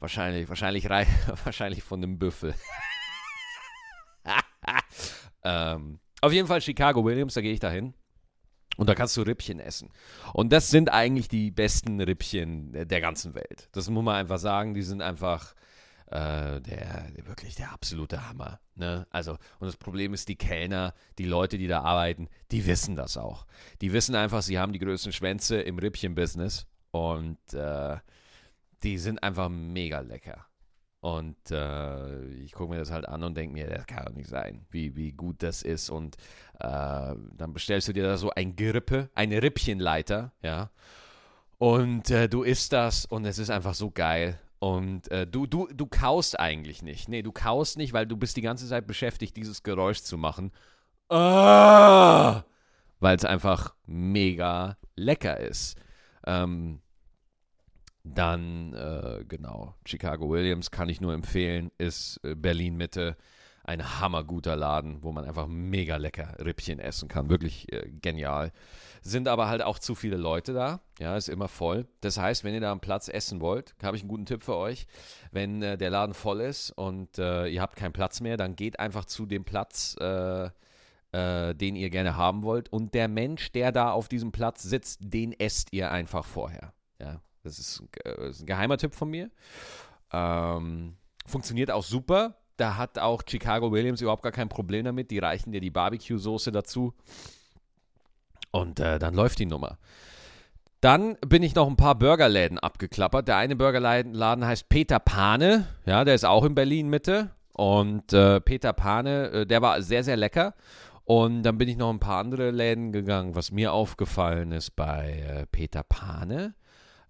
Wahrscheinlich, 0.00 0.48
wahrscheinlich, 0.48 0.88
wahrscheinlich 1.44 1.82
von 1.82 2.02
einem 2.02 2.18
Büffel. 2.18 2.54
ähm, 5.44 6.00
auf 6.22 6.32
jeden 6.32 6.48
Fall 6.48 6.62
Chicago 6.62 7.04
Williams, 7.04 7.34
da 7.34 7.42
gehe 7.42 7.52
ich 7.52 7.60
dahin. 7.60 7.92
Und 8.78 8.88
da 8.88 8.94
kannst 8.94 9.16
du 9.16 9.22
Rippchen 9.22 9.58
essen. 9.58 9.90
Und 10.32 10.52
das 10.52 10.70
sind 10.70 10.92
eigentlich 10.92 11.26
die 11.26 11.50
besten 11.50 12.00
Rippchen 12.00 12.70
der 12.72 13.00
ganzen 13.00 13.34
Welt. 13.34 13.68
Das 13.72 13.90
muss 13.90 14.04
man 14.04 14.14
einfach 14.14 14.38
sagen. 14.38 14.72
Die 14.72 14.82
sind 14.82 15.02
einfach 15.02 15.56
äh, 16.06 16.60
der, 16.60 17.10
wirklich 17.24 17.56
der 17.56 17.72
absolute 17.72 18.28
Hammer. 18.28 18.60
Ne? 18.76 19.04
Also, 19.10 19.32
und 19.58 19.66
das 19.66 19.76
Problem 19.76 20.14
ist, 20.14 20.28
die 20.28 20.36
Kellner, 20.36 20.94
die 21.18 21.24
Leute, 21.24 21.58
die 21.58 21.66
da 21.66 21.80
arbeiten, 21.80 22.28
die 22.52 22.66
wissen 22.66 22.94
das 22.94 23.16
auch. 23.16 23.46
Die 23.80 23.92
wissen 23.92 24.14
einfach, 24.14 24.42
sie 24.42 24.60
haben 24.60 24.72
die 24.72 24.78
größten 24.78 25.12
Schwänze 25.12 25.60
im 25.60 25.80
Rippchen-Business. 25.80 26.68
Und 26.92 27.52
äh, 27.54 27.96
die 28.84 28.98
sind 28.98 29.20
einfach 29.24 29.48
mega 29.48 29.98
lecker. 29.98 30.46
Und 31.00 31.36
äh, 31.52 32.24
ich 32.42 32.52
gucke 32.52 32.72
mir 32.72 32.78
das 32.78 32.90
halt 32.90 33.06
an 33.06 33.22
und 33.22 33.36
denke 33.36 33.54
mir, 33.54 33.68
das 33.68 33.86
kann 33.86 34.04
doch 34.04 34.14
nicht 34.14 34.28
sein, 34.28 34.66
wie, 34.70 34.96
wie 34.96 35.12
gut 35.12 35.42
das 35.42 35.62
ist. 35.62 35.90
Und 35.90 36.16
äh, 36.58 37.14
dann 37.36 37.52
bestellst 37.52 37.86
du 37.88 37.92
dir 37.92 38.02
da 38.02 38.16
so 38.16 38.30
ein 38.30 38.56
Gerippe, 38.56 39.08
eine 39.14 39.42
Rippchenleiter, 39.42 40.32
ja. 40.42 40.70
Und 41.58 42.10
äh, 42.10 42.28
du 42.28 42.42
isst 42.42 42.72
das 42.72 43.04
und 43.04 43.24
es 43.24 43.38
ist 43.38 43.50
einfach 43.50 43.74
so 43.74 43.90
geil. 43.90 44.40
Und 44.58 45.10
äh, 45.12 45.26
du, 45.26 45.46
du, 45.46 45.68
du 45.72 45.86
kaust 45.86 46.38
eigentlich 46.38 46.82
nicht. 46.82 47.08
Nee, 47.08 47.22
du 47.22 47.30
kaust 47.30 47.78
nicht, 47.78 47.92
weil 47.92 48.06
du 48.06 48.16
bist 48.16 48.36
die 48.36 48.42
ganze 48.42 48.66
Zeit 48.68 48.86
beschäftigt, 48.86 49.36
dieses 49.36 49.62
Geräusch 49.62 50.02
zu 50.02 50.18
machen. 50.18 50.52
Ah! 51.08 52.42
Weil 53.00 53.16
es 53.16 53.24
einfach 53.24 53.74
mega 53.86 54.76
lecker 54.96 55.38
ist. 55.38 55.78
Ähm, 56.26 56.80
dann, 58.14 58.74
äh, 58.74 59.24
genau, 59.26 59.74
Chicago 59.84 60.30
Williams 60.30 60.70
kann 60.70 60.88
ich 60.88 61.00
nur 61.00 61.14
empfehlen, 61.14 61.70
ist 61.78 62.20
äh, 62.24 62.34
Berlin 62.34 62.76
Mitte 62.76 63.16
ein 63.68 64.00
hammerguter 64.00 64.56
Laden, 64.56 65.02
wo 65.02 65.12
man 65.12 65.26
einfach 65.26 65.46
mega 65.46 65.96
lecker 65.96 66.34
Rippchen 66.42 66.78
essen 66.78 67.06
kann. 67.06 67.28
Wirklich 67.28 67.70
äh, 67.70 67.90
genial. 68.00 68.50
Sind 69.02 69.28
aber 69.28 69.48
halt 69.48 69.62
auch 69.62 69.78
zu 69.78 69.94
viele 69.94 70.16
Leute 70.16 70.54
da. 70.54 70.80
Ja, 70.98 71.16
ist 71.16 71.28
immer 71.28 71.48
voll. 71.48 71.86
Das 72.00 72.18
heißt, 72.18 72.44
wenn 72.44 72.54
ihr 72.54 72.60
da 72.60 72.72
am 72.72 72.80
Platz 72.80 73.08
essen 73.08 73.42
wollt, 73.42 73.74
habe 73.82 73.94
ich 73.94 74.02
einen 74.02 74.08
guten 74.08 74.24
Tipp 74.24 74.42
für 74.42 74.56
euch. 74.56 74.86
Wenn 75.32 75.62
äh, 75.62 75.76
der 75.76 75.90
Laden 75.90 76.14
voll 76.14 76.40
ist 76.40 76.70
und 76.70 77.18
äh, 77.18 77.46
ihr 77.48 77.60
habt 77.60 77.76
keinen 77.76 77.92
Platz 77.92 78.22
mehr, 78.22 78.38
dann 78.38 78.56
geht 78.56 78.80
einfach 78.80 79.04
zu 79.04 79.26
dem 79.26 79.44
Platz, 79.44 79.96
äh, 80.00 80.50
den 81.10 81.74
ihr 81.74 81.88
gerne 81.88 82.16
haben 82.16 82.42
wollt. 82.42 82.70
Und 82.70 82.92
der 82.92 83.08
Mensch, 83.08 83.50
der 83.52 83.72
da 83.72 83.92
auf 83.92 84.08
diesem 84.08 84.30
Platz 84.30 84.62
sitzt, 84.62 85.00
den 85.02 85.32
esst 85.32 85.72
ihr 85.72 85.90
einfach 85.90 86.24
vorher. 86.24 86.74
Ja, 87.00 87.22
das 87.42 87.58
ist, 87.58 87.82
das 88.04 88.18
äh, 88.18 88.28
ist 88.30 88.40
ein 88.40 88.46
geheimer 88.46 88.78
Tipp 88.78 88.94
von 88.94 89.10
mir. 89.10 89.30
Ähm, 90.12 90.96
funktioniert 91.26 91.70
auch 91.70 91.84
super. 91.84 92.36
Da 92.56 92.76
hat 92.76 92.98
auch 92.98 93.22
Chicago 93.26 93.70
Williams 93.72 94.00
überhaupt 94.00 94.22
gar 94.22 94.32
kein 94.32 94.48
Problem 94.48 94.84
damit. 94.84 95.10
Die 95.10 95.18
reichen 95.18 95.52
dir 95.52 95.60
die 95.60 95.70
Barbecue-Soße 95.70 96.50
dazu. 96.50 96.94
Und 98.50 98.80
äh, 98.80 98.98
dann 98.98 99.14
läuft 99.14 99.38
die 99.38 99.46
Nummer. 99.46 99.78
Dann 100.80 101.16
bin 101.26 101.42
ich 101.42 101.54
noch 101.54 101.68
ein 101.68 101.76
paar 101.76 101.96
Burgerläden 101.96 102.58
abgeklappert. 102.58 103.28
Der 103.28 103.36
eine 103.36 103.56
Burgerladen 103.56 104.46
heißt 104.46 104.68
Peter 104.68 104.98
Pane. 104.98 105.66
Ja, 105.86 106.04
der 106.04 106.14
ist 106.14 106.24
auch 106.24 106.44
in 106.44 106.54
Berlin 106.54 106.88
Mitte. 106.88 107.30
Und 107.52 108.12
äh, 108.12 108.40
Peter 108.40 108.72
Pane, 108.72 109.30
äh, 109.30 109.46
der 109.46 109.60
war 109.60 109.82
sehr, 109.82 110.04
sehr 110.04 110.16
lecker. 110.16 110.54
Und 111.04 111.42
dann 111.42 111.58
bin 111.58 111.68
ich 111.68 111.76
noch 111.76 111.90
ein 111.90 111.98
paar 111.98 112.20
andere 112.20 112.50
Läden 112.50 112.92
gegangen. 112.92 113.34
Was 113.34 113.50
mir 113.50 113.72
aufgefallen 113.72 114.52
ist 114.52 114.76
bei 114.76 115.24
äh, 115.26 115.46
Peter 115.46 115.82
Pane, 115.82 116.54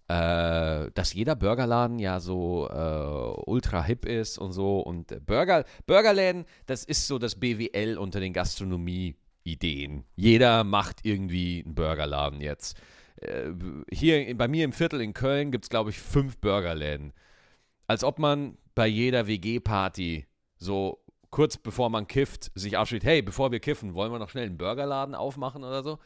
äh, 0.08 0.90
dass 0.94 1.12
jeder 1.12 1.36
Burgerladen 1.36 1.98
ja 1.98 2.18
so 2.18 2.68
äh, 2.68 3.50
ultra 3.50 3.84
hip 3.84 4.06
ist 4.06 4.38
und 4.38 4.52
so. 4.52 4.80
Und 4.80 5.24
Burger, 5.26 5.64
Burgerläden, 5.86 6.46
das 6.66 6.84
ist 6.84 7.06
so 7.06 7.18
das 7.18 7.36
BWL 7.36 7.98
unter 7.98 8.18
den 8.18 8.32
Gastronomie-Ideen. 8.32 10.04
Jeder 10.16 10.64
macht 10.64 11.04
irgendwie 11.04 11.62
einen 11.64 11.74
Burgerladen 11.74 12.40
jetzt. 12.40 12.80
Äh, 13.20 13.50
hier 13.90 14.34
bei 14.36 14.48
mir 14.48 14.64
im 14.64 14.72
Viertel 14.72 15.02
in 15.02 15.12
Köln 15.12 15.50
gibt 15.50 15.66
es, 15.66 15.70
glaube 15.70 15.90
ich, 15.90 16.00
fünf 16.00 16.38
Burgerläden. 16.38 17.12
Als 17.86 18.02
ob 18.02 18.18
man 18.18 18.56
bei 18.74 18.86
jeder 18.86 19.26
WG-Party 19.26 20.26
so 20.56 21.04
kurz 21.30 21.58
bevor 21.58 21.90
man 21.90 22.06
kifft, 22.06 22.50
sich 22.54 22.78
abschließt, 22.78 23.04
hey, 23.04 23.20
bevor 23.20 23.52
wir 23.52 23.60
kiffen, 23.60 23.92
wollen 23.92 24.10
wir 24.10 24.18
noch 24.18 24.30
schnell 24.30 24.46
einen 24.46 24.56
Burgerladen 24.56 25.14
aufmachen 25.14 25.64
oder 25.64 25.82
so? 25.82 25.98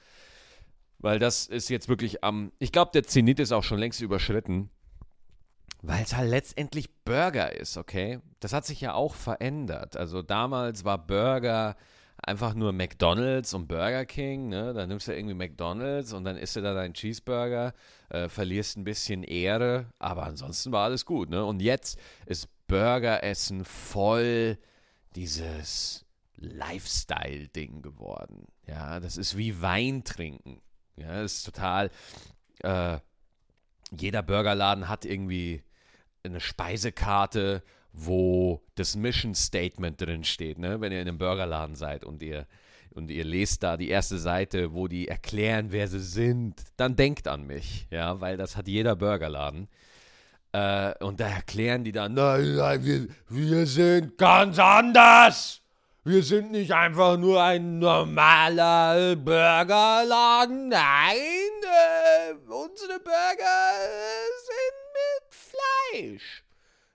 Weil 1.03 1.19
das 1.19 1.47
ist 1.47 1.69
jetzt 1.69 1.89
wirklich 1.89 2.25
am. 2.25 2.53
ich 2.59 2.73
glaube, 2.73 2.93
der 2.95 3.03
Zenit 3.03 3.41
ist 3.41 3.53
auch 3.53 3.65
schon 3.65 3.79
längst 3.79 4.01
überschritten. 4.01 4.71
Weil 5.83 6.05
es 6.05 6.17
halt 6.17 6.31
letztendlich 6.31 6.95
Burger 7.05 7.53
ist, 7.53 7.77
okay? 7.77 8.21
Das 8.39 8.53
hat 8.53 8.65
sich 8.65 8.81
ja 8.81 8.95
auch 8.95 9.15
verändert. 9.17 9.97
Also 9.97 10.23
damals 10.23 10.85
war 10.85 11.05
Burger 11.05 11.77
einfach 12.19 12.55
nur 12.55 12.73
McDonalds 12.73 13.53
und 13.53 13.67
Burger 13.67 14.05
King, 14.05 14.49
ne? 14.49 14.73
Dann 14.75 14.89
nimmst 14.89 15.09
du 15.09 15.13
irgendwie 15.13 15.35
McDonalds 15.35 16.13
und 16.13 16.23
dann 16.23 16.37
isst 16.37 16.55
du 16.55 16.61
da 16.61 16.73
deinen 16.73 16.95
Cheeseburger, 16.95 17.75
äh, 18.11 18.29
verlierst 18.29 18.77
ein 18.77 18.85
bisschen 18.85 19.25
Ehre, 19.25 19.87
aber 19.99 20.23
ansonsten 20.23 20.71
war 20.71 20.85
alles 20.85 21.05
gut, 21.05 21.31
ne? 21.31 21.45
Und 21.45 21.61
jetzt 21.61 21.99
ist 22.27 22.49
Burgeressen 22.69 23.65
voll 23.65 24.57
dieses 25.17 26.07
Lifestyle-Ding 26.37 27.83
geworden. 27.83 28.47
Ja, 28.69 29.01
das 29.01 29.17
ist 29.17 29.37
wie 29.37 29.61
Wein 29.61 30.05
trinken. 30.05 30.61
Ja, 30.97 31.23
ist 31.23 31.45
total. 31.45 31.91
Äh, 32.61 32.99
jeder 33.91 34.23
Burgerladen 34.23 34.89
hat 34.89 35.05
irgendwie 35.05 35.63
eine 36.25 36.41
Speisekarte, 36.41 37.63
wo 37.93 38.63
das 38.75 38.97
Mission 38.97 39.35
Statement 39.35 40.01
drin 40.01 40.25
steht, 40.25 40.59
ne? 40.59 40.81
Wenn 40.81 40.93
ihr 40.93 41.03
in 41.03 41.09
einem 41.09 41.19
Burgerladen 41.19 41.75
seid 41.77 42.05
und 42.05 42.23
ihr 42.23 42.47
und 42.95 43.11
ihr 43.11 43.25
lest 43.25 43.63
da 43.63 43.77
die 43.77 43.89
erste 43.89 44.19
Seite, 44.19 44.75
wo 44.75 44.87
die 44.87 45.09
erklären, 45.09 45.73
wer 45.73 45.89
sie 45.89 46.01
sind, 46.01 46.63
dann 46.77 46.97
denkt 46.97 47.27
an 47.27 47.47
mich, 47.47 47.87
ja, 47.91 48.21
weil 48.21 48.37
das 48.37 48.57
hat 48.57 48.69
jeder 48.69 48.97
Burgerladen. 48.97 49.69
Äh, 50.53 50.93
und 51.03 51.21
da 51.21 51.29
erklären 51.29 51.85
die 51.85 51.93
dann, 51.93 52.15
nein, 52.15 52.57
nein, 52.57 52.85
wir, 52.85 53.09
wir 53.29 53.67
sind 53.67 54.19
ganz 54.19 54.59
anders. 54.59 55.62
Wir 56.05 56.25
sind 56.25 56.51
nicht 56.51 56.73
einfach 56.73 57.17
nur 57.17 57.41
ein 57.41 57.79
normaler 57.79 59.15
Burgerladen. 59.15 60.67
Nein, 60.67 61.17
äh, 61.17 62.33
unsere 62.49 62.99
Burger 62.99 63.71
sind 64.49 64.83
mit 64.99 65.33
Fleisch. 65.33 66.43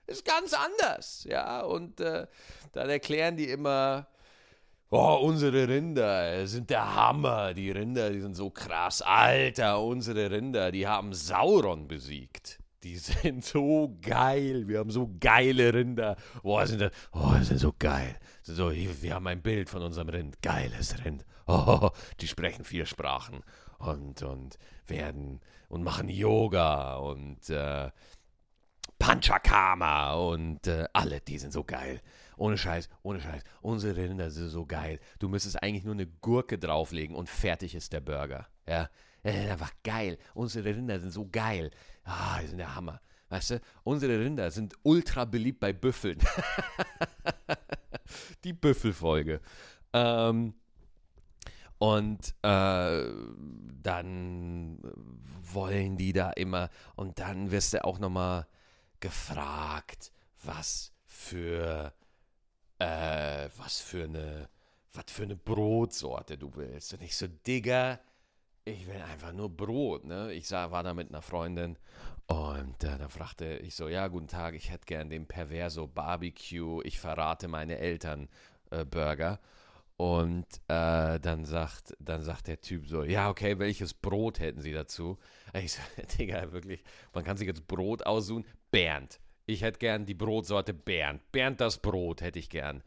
Ist 0.07 0.25
ganz 0.25 0.53
anders, 0.53 1.23
ja. 1.23 1.61
Und 1.61 2.01
äh, 2.01 2.27
dann 2.73 2.89
erklären 2.89 3.37
die 3.37 3.49
immer, 3.49 4.07
oh, 4.89 5.19
unsere 5.21 5.69
Rinder 5.69 6.45
sind 6.45 6.69
der 6.69 6.93
Hammer. 6.93 7.53
Die 7.53 7.71
Rinder, 7.71 8.09
die 8.09 8.19
sind 8.19 8.35
so 8.35 8.49
krass. 8.49 9.01
Alter, 9.01 9.81
unsere 9.81 10.29
Rinder, 10.31 10.69
die 10.73 10.85
haben 10.85 11.13
Sauron 11.13 11.87
besiegt. 11.87 12.59
Die 12.88 12.98
sind 12.98 13.44
so 13.44 13.98
geil. 14.01 14.67
Wir 14.67 14.79
haben 14.79 14.91
so 14.91 15.12
geile 15.20 15.74
Rinder. 15.74 16.15
Boah, 16.41 16.65
sind 16.65 16.82
das, 16.82 16.91
oh, 17.12 17.34
sind 17.41 17.60
so 17.60 17.74
geil. 17.77 18.17
So, 18.44 18.72
wir 18.72 19.13
haben 19.13 19.27
ein 19.27 19.41
Bild 19.41 19.70
von 19.70 19.82
unserem 19.82 20.10
Rind. 20.10 20.41
Geiles 20.41 21.03
Rind. 21.03 21.25
Oh, 21.50 21.91
die 22.20 22.27
sprechen 22.27 22.65
vier 22.65 22.86
Sprachen 22.86 23.39
und, 23.79 24.22
und 24.22 24.58
werden 24.86 25.39
und 25.70 25.82
machen 25.82 26.10
Yoga 26.10 26.96
und 26.96 27.50
äh, 27.50 27.89
Panchakama 29.00 30.15
und 30.15 30.67
äh, 30.67 30.89
alle, 30.91 31.22
die 31.22 31.39
sind 31.39 31.53
so 31.53 31.63
geil. 31.63 32.01
Ohne 32.36 32.58
Scheiß, 32.58 32.89
ohne 33.01 33.22
Scheiß. 33.22 33.44
Unsere 33.62 33.96
Rinder 33.96 34.29
sind 34.29 34.50
so 34.50 34.65
geil. 34.65 35.00
Du 35.20 35.29
müsstest 35.29 35.63
eigentlich 35.63 35.86
nur 35.86 35.94
eine 35.94 36.08
Gurke 36.08 36.60
drauflegen 36.60 37.15
und 37.15 37.29
fertig 37.29 37.75
ist 37.75 37.94
der 37.94 38.01
Burger. 38.01 38.50
Ja, 38.67 38.89
das 39.24 39.36
ist 39.36 39.50
einfach 39.50 39.74
geil. 39.83 40.17
Unsere 40.33 40.65
Rinder 40.65 41.00
sind 41.00 41.12
so 41.12 41.27
geil. 41.29 41.71
Ah, 42.03 42.39
die 42.41 42.47
sind 42.47 42.57
der 42.57 42.75
Hammer. 42.75 43.01
Weißt 43.29 43.51
du, 43.51 43.62
unsere 43.83 44.19
Rinder 44.19 44.51
sind 44.51 44.74
ultra 44.83 45.25
beliebt 45.25 45.59
bei 45.59 45.74
Büffeln. 45.74 46.19
die 48.43 48.53
Büffelfolge. 48.53 49.41
Ähm, 49.93 50.53
und 51.77 52.33
äh, 52.41 53.03
dann 53.83 54.79
wollen 55.53 55.97
die 55.97 56.13
da 56.13 56.31
immer. 56.31 56.69
Und 56.95 57.19
dann 57.19 57.51
wirst 57.51 57.74
du 57.74 57.83
auch 57.83 58.00
nochmal 58.00 58.47
gefragt, 59.00 60.12
was 60.43 60.93
für, 61.05 61.93
äh, 62.79 63.50
was 63.57 63.79
für 63.79 64.05
eine, 64.05 64.50
was 64.93 65.05
für 65.07 65.24
eine 65.24 65.36
Brotsorte 65.36 66.38
du 66.38 66.55
willst. 66.55 66.93
Und 66.93 67.03
ich 67.03 67.15
so, 67.15 67.27
Digga, 67.27 68.00
ich 68.67 68.88
will 68.88 69.01
einfach 69.01 69.33
nur 69.33 69.50
Brot. 69.50 70.05
Ne? 70.05 70.33
Ich 70.33 70.47
sah, 70.47 70.71
war 70.71 70.83
da 70.83 70.93
mit 70.93 71.09
einer 71.09 71.21
Freundin 71.21 71.77
und 72.27 72.83
äh, 72.83 72.97
da 72.97 73.07
fragte 73.07 73.57
ich 73.57 73.75
so, 73.75 73.88
ja, 73.88 74.07
guten 74.07 74.27
Tag, 74.27 74.53
ich 74.53 74.69
hätte 74.69 74.86
gern 74.86 75.09
den 75.09 75.25
Perverso 75.25 75.88
Barbecue, 75.88 76.81
ich 76.83 77.00
verrate 77.00 77.47
meine 77.47 77.77
Eltern 77.77 78.27
äh, 78.71 78.83
Burger. 78.83 79.39
Und 79.95 80.45
äh, 80.67 81.19
dann, 81.19 81.45
sagt, 81.45 81.95
dann 82.00 82.21
sagt 82.21 82.47
der 82.47 82.62
Typ 82.62 82.86
so, 82.86 83.03
ja, 83.03 83.29
okay, 83.29 83.57
welches 83.57 83.95
Brot 83.95 84.39
hätten 84.39 84.62
Sie 84.62 84.71
dazu? 84.71 85.17
Ich 85.53 85.74
so, 85.74 85.81
Digga, 86.19 86.51
wirklich, 86.51 86.83
man 87.13 87.24
kann 87.24 87.38
sich 87.38 87.47
jetzt 87.47 87.67
Brot 87.67 88.05
aussuchen. 88.05 88.45
Bernd. 88.69 89.19
Ich 89.47 89.63
hätte 89.63 89.79
gern 89.79 90.05
die 90.05 90.13
Brotsorte 90.13 90.74
Bernd. 90.74 91.31
Bernd 91.31 91.62
das 91.62 91.79
Brot 91.79 92.21
hätte 92.21 92.38
ich 92.38 92.50
gern. 92.50 92.83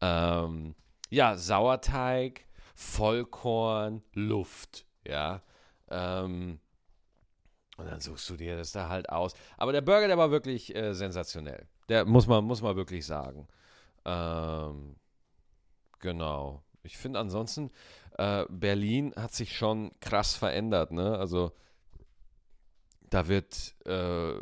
Ähm, 0.00 0.76
ja, 1.10 1.36
Sauerteig, 1.36 2.44
Vollkorn, 2.76 4.02
Luft, 4.12 4.85
ja. 5.08 5.42
Ähm, 5.88 6.60
und 7.76 7.86
dann 7.86 8.00
suchst 8.00 8.28
du 8.30 8.36
dir 8.36 8.56
das 8.56 8.72
da 8.72 8.88
halt 8.88 9.10
aus. 9.10 9.34
Aber 9.58 9.72
der 9.72 9.82
Burger, 9.82 10.06
der 10.06 10.18
war 10.18 10.30
wirklich 10.30 10.74
äh, 10.74 10.94
sensationell. 10.94 11.66
Der 11.88 12.04
muss 12.04 12.26
man, 12.26 12.44
muss 12.44 12.62
man 12.62 12.74
wirklich 12.76 13.04
sagen. 13.04 13.46
Ähm, 14.04 14.96
Genau. 16.00 16.62
Ich 16.82 16.98
finde 16.98 17.18
ansonsten, 17.18 17.70
äh, 18.18 18.44
Berlin 18.48 19.12
hat 19.16 19.34
sich 19.34 19.56
schon 19.56 19.90
krass 20.00 20.36
verändert. 20.36 20.92
Ne? 20.92 21.18
Also 21.18 21.52
da 23.10 23.28
wird 23.28 23.74
äh, 23.86 24.34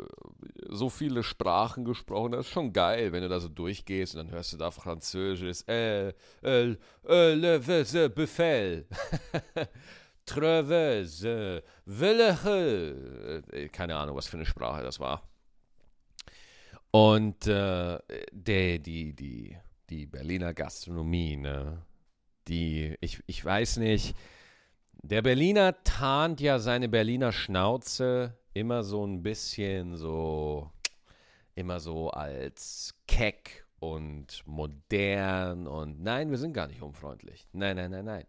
so 0.69 0.89
viele 0.89 1.23
Sprachen 1.23 1.85
gesprochen. 1.85 2.33
Das 2.33 2.47
ist 2.47 2.51
schon 2.51 2.73
geil, 2.73 3.11
wenn 3.11 3.23
du 3.23 3.29
da 3.29 3.39
so 3.39 3.49
durchgehst 3.49 4.15
und 4.15 4.25
dann 4.25 4.31
hörst 4.31 4.53
du 4.53 4.57
da 4.57 4.69
Französisch. 4.71 5.63
Äh, 5.67 6.09
äh, 6.09 6.75
äh, 7.07 7.33
le, 7.33 7.57
le, 7.57 8.09
Buffel. 8.09 8.87
Treveuse. 10.25 11.63
Wille. 11.85 13.43
Äh, 13.51 13.69
keine 13.69 13.95
Ahnung, 13.95 14.15
was 14.15 14.27
für 14.27 14.37
eine 14.37 14.45
Sprache 14.45 14.83
das 14.83 14.99
war. 14.99 15.23
Und 16.91 17.45
äh, 17.47 17.99
der, 18.31 18.79
die, 18.79 19.13
die, 19.13 19.57
die 19.89 20.05
Berliner 20.05 20.53
Gastronomie, 20.53 21.35
ne? 21.35 21.81
Die, 22.47 22.95
ich, 23.01 23.21
ich 23.25 23.43
weiß 23.43 23.77
nicht, 23.77 24.15
der 24.93 25.21
Berliner 25.21 25.83
tarnt 25.83 26.41
ja 26.41 26.59
seine 26.59 26.87
Berliner 26.89 27.31
Schnauze 27.31 28.37
immer 28.53 28.83
so 28.83 29.05
ein 29.05 29.23
bisschen 29.23 29.97
so, 29.97 30.71
immer 31.55 31.79
so 31.79 32.11
als 32.11 32.95
keck 33.07 33.65
und 33.79 34.43
modern 34.45 35.67
und 35.67 36.01
nein, 36.01 36.31
wir 36.31 36.37
sind 36.37 36.53
gar 36.53 36.67
nicht 36.67 36.81
unfreundlich. 36.81 37.45
Nein, 37.51 37.75
nein, 37.75 37.91
nein, 37.91 38.05
nein. 38.05 38.25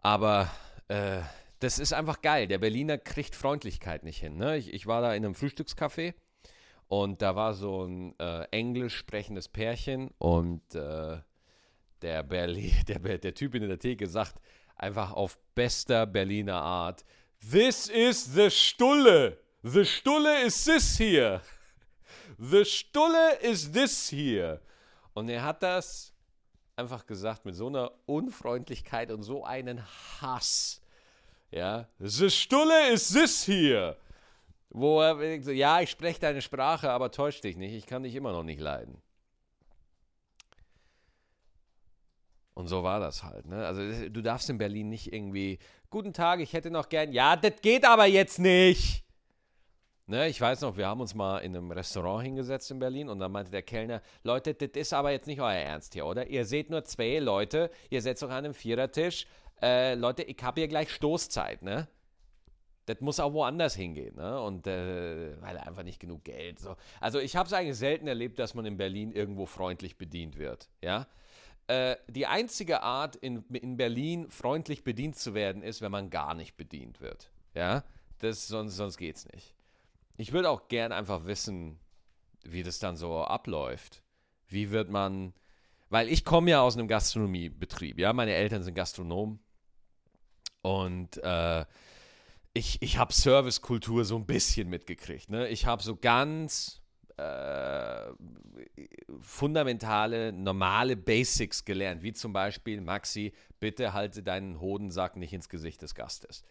Aber 0.00 0.50
äh, 0.88 1.20
das 1.60 1.78
ist 1.78 1.92
einfach 1.92 2.20
geil. 2.20 2.46
Der 2.46 2.58
Berliner 2.58 2.98
kriegt 2.98 3.34
Freundlichkeit 3.34 4.04
nicht 4.04 4.20
hin. 4.20 4.36
Ne? 4.36 4.58
Ich, 4.58 4.72
ich 4.72 4.86
war 4.86 5.00
da 5.00 5.14
in 5.14 5.24
einem 5.24 5.34
Frühstückscafé 5.34 6.14
und 6.88 7.22
da 7.22 7.34
war 7.34 7.54
so 7.54 7.84
ein 7.84 8.18
äh, 8.18 8.44
englisch 8.50 8.96
sprechendes 8.96 9.48
Pärchen 9.48 10.10
und 10.18 10.74
äh, 10.74 11.18
der, 12.02 12.22
Berli 12.22 12.72
der, 12.88 13.18
der 13.18 13.34
Typ 13.34 13.54
in 13.54 13.68
der 13.68 13.78
Theke 13.78 14.06
sagt 14.06 14.36
einfach 14.76 15.12
auf 15.12 15.38
bester 15.54 16.06
Berliner 16.06 16.62
Art: 16.62 17.04
This 17.50 17.88
is 17.88 18.34
the 18.34 18.50
Stulle. 18.50 19.38
The 19.62 19.84
Stulle 19.84 20.44
is 20.44 20.64
this 20.64 20.98
here. 20.98 21.40
The 22.38 22.64
Stulle 22.64 23.38
is 23.40 23.72
this 23.72 24.10
here. 24.12 24.60
Und 25.14 25.30
er 25.30 25.42
hat 25.42 25.62
das 25.62 26.12
einfach 26.76 27.06
gesagt 27.06 27.44
mit 27.44 27.54
so 27.54 27.68
einer 27.68 27.92
Unfreundlichkeit 28.06 29.10
und 29.10 29.22
so 29.22 29.44
einen 29.44 29.82
Hass. 30.20 30.80
Ja, 31.50 31.88
the 31.98 32.30
Stulle 32.30 32.90
is 32.92 33.08
this 33.08 33.46
here 33.46 33.96
wo 34.76 35.00
er 35.00 35.42
so, 35.42 35.52
ja, 35.52 35.80
ich 35.80 35.90
spreche 35.90 36.20
deine 36.20 36.42
Sprache, 36.42 36.90
aber 36.90 37.10
täusch 37.10 37.40
dich 37.40 37.56
nicht, 37.56 37.74
ich 37.74 37.86
kann 37.86 38.02
dich 38.02 38.14
immer 38.14 38.32
noch 38.32 38.42
nicht 38.42 38.60
leiden. 38.60 39.00
Und 42.52 42.68
so 42.68 42.82
war 42.82 43.00
das 43.00 43.22
halt. 43.22 43.46
Ne? 43.46 43.66
Also 43.66 44.08
du 44.08 44.22
darfst 44.22 44.48
in 44.50 44.58
Berlin 44.58 44.88
nicht 44.88 45.12
irgendwie, 45.12 45.58
guten 45.90 46.12
Tag, 46.12 46.40
ich 46.40 46.52
hätte 46.52 46.70
noch 46.70 46.88
gern, 46.88 47.12
ja, 47.12 47.36
das 47.36 47.60
geht 47.62 47.86
aber 47.86 48.04
jetzt 48.06 48.38
nicht. 48.38 49.02
Ne, 50.08 50.28
ich 50.28 50.40
weiß 50.40 50.60
noch, 50.60 50.76
wir 50.76 50.86
haben 50.86 51.00
uns 51.00 51.14
mal 51.14 51.38
in 51.38 51.56
einem 51.56 51.72
Restaurant 51.72 52.22
hingesetzt 52.22 52.70
in 52.70 52.78
Berlin 52.78 53.08
und 53.08 53.18
dann 53.18 53.32
meinte 53.32 53.50
der 53.50 53.62
Kellner, 53.62 54.02
Leute, 54.22 54.54
das 54.54 54.70
ist 54.74 54.92
aber 54.92 55.10
jetzt 55.10 55.26
nicht 55.26 55.40
euer 55.40 55.50
Ernst 55.50 55.94
hier, 55.94 56.06
oder? 56.06 56.28
Ihr 56.28 56.44
seht 56.44 56.70
nur 56.70 56.84
zwei 56.84 57.18
Leute, 57.18 57.70
ihr 57.90 58.00
setzt 58.02 58.22
euch 58.22 58.30
an 58.30 58.44
einem 58.44 58.54
Vierertisch. 58.54 59.26
Äh, 59.60 59.94
Leute, 59.94 60.22
ich 60.22 60.40
habe 60.42 60.60
hier 60.60 60.68
gleich 60.68 60.90
Stoßzeit, 60.92 61.62
ne? 61.62 61.88
das 62.86 63.00
muss 63.00 63.20
auch 63.20 63.32
woanders 63.32 63.74
hingehen, 63.74 64.14
ne? 64.16 64.40
Und 64.40 64.66
äh, 64.66 65.40
weil 65.42 65.58
einfach 65.58 65.82
nicht 65.82 66.00
genug 66.00 66.24
Geld. 66.24 66.60
So. 66.60 66.76
Also 67.00 67.18
ich 67.18 67.36
habe 67.36 67.48
es 67.48 67.52
eigentlich 67.52 67.76
selten 67.76 68.06
erlebt, 68.06 68.38
dass 68.38 68.54
man 68.54 68.64
in 68.64 68.76
Berlin 68.76 69.12
irgendwo 69.12 69.46
freundlich 69.46 69.98
bedient 69.98 70.38
wird, 70.38 70.70
ja. 70.82 71.06
Äh, 71.66 71.96
die 72.08 72.28
einzige 72.28 72.82
Art, 72.82 73.16
in, 73.16 73.44
in 73.52 73.76
Berlin 73.76 74.30
freundlich 74.30 74.84
bedient 74.84 75.16
zu 75.16 75.34
werden, 75.34 75.62
ist, 75.62 75.82
wenn 75.82 75.90
man 75.90 76.10
gar 76.10 76.34
nicht 76.34 76.56
bedient 76.56 77.00
wird, 77.00 77.30
ja. 77.54 77.82
Das, 78.20 78.46
sonst, 78.46 78.76
sonst 78.76 78.96
geht's 78.96 79.26
nicht. 79.32 79.55
Ich 80.16 80.32
würde 80.32 80.50
auch 80.50 80.68
gern 80.68 80.92
einfach 80.92 81.26
wissen, 81.26 81.78
wie 82.44 82.62
das 82.62 82.78
dann 82.78 82.96
so 82.96 83.22
abläuft. 83.24 84.02
Wie 84.48 84.70
wird 84.70 84.90
man, 84.90 85.34
weil 85.88 86.08
ich 86.08 86.24
komme 86.24 86.50
ja 86.50 86.60
aus 86.60 86.76
einem 86.76 86.88
Gastronomiebetrieb, 86.88 87.98
ja. 87.98 88.12
Meine 88.12 88.32
Eltern 88.32 88.62
sind 88.62 88.74
Gastronomen 88.74 89.40
und 90.62 91.18
äh, 91.22 91.64
ich, 92.54 92.80
ich 92.80 92.98
habe 92.98 93.12
Servicekultur 93.12 94.04
so 94.04 94.16
ein 94.16 94.26
bisschen 94.26 94.68
mitgekriegt. 94.68 95.28
Ne? 95.28 95.48
Ich 95.48 95.66
habe 95.66 95.82
so 95.82 95.96
ganz 95.96 96.80
äh, 97.18 98.12
fundamentale, 99.20 100.32
normale 100.32 100.96
Basics 100.96 101.64
gelernt, 101.64 102.02
wie 102.02 102.12
zum 102.12 102.32
Beispiel, 102.32 102.80
Maxi, 102.80 103.32
bitte 103.60 103.92
halte 103.92 104.22
deinen 104.22 104.60
Hodensack 104.60 105.16
nicht 105.16 105.32
ins 105.32 105.48
Gesicht 105.48 105.82
des 105.82 105.94
Gastes. 105.94 106.44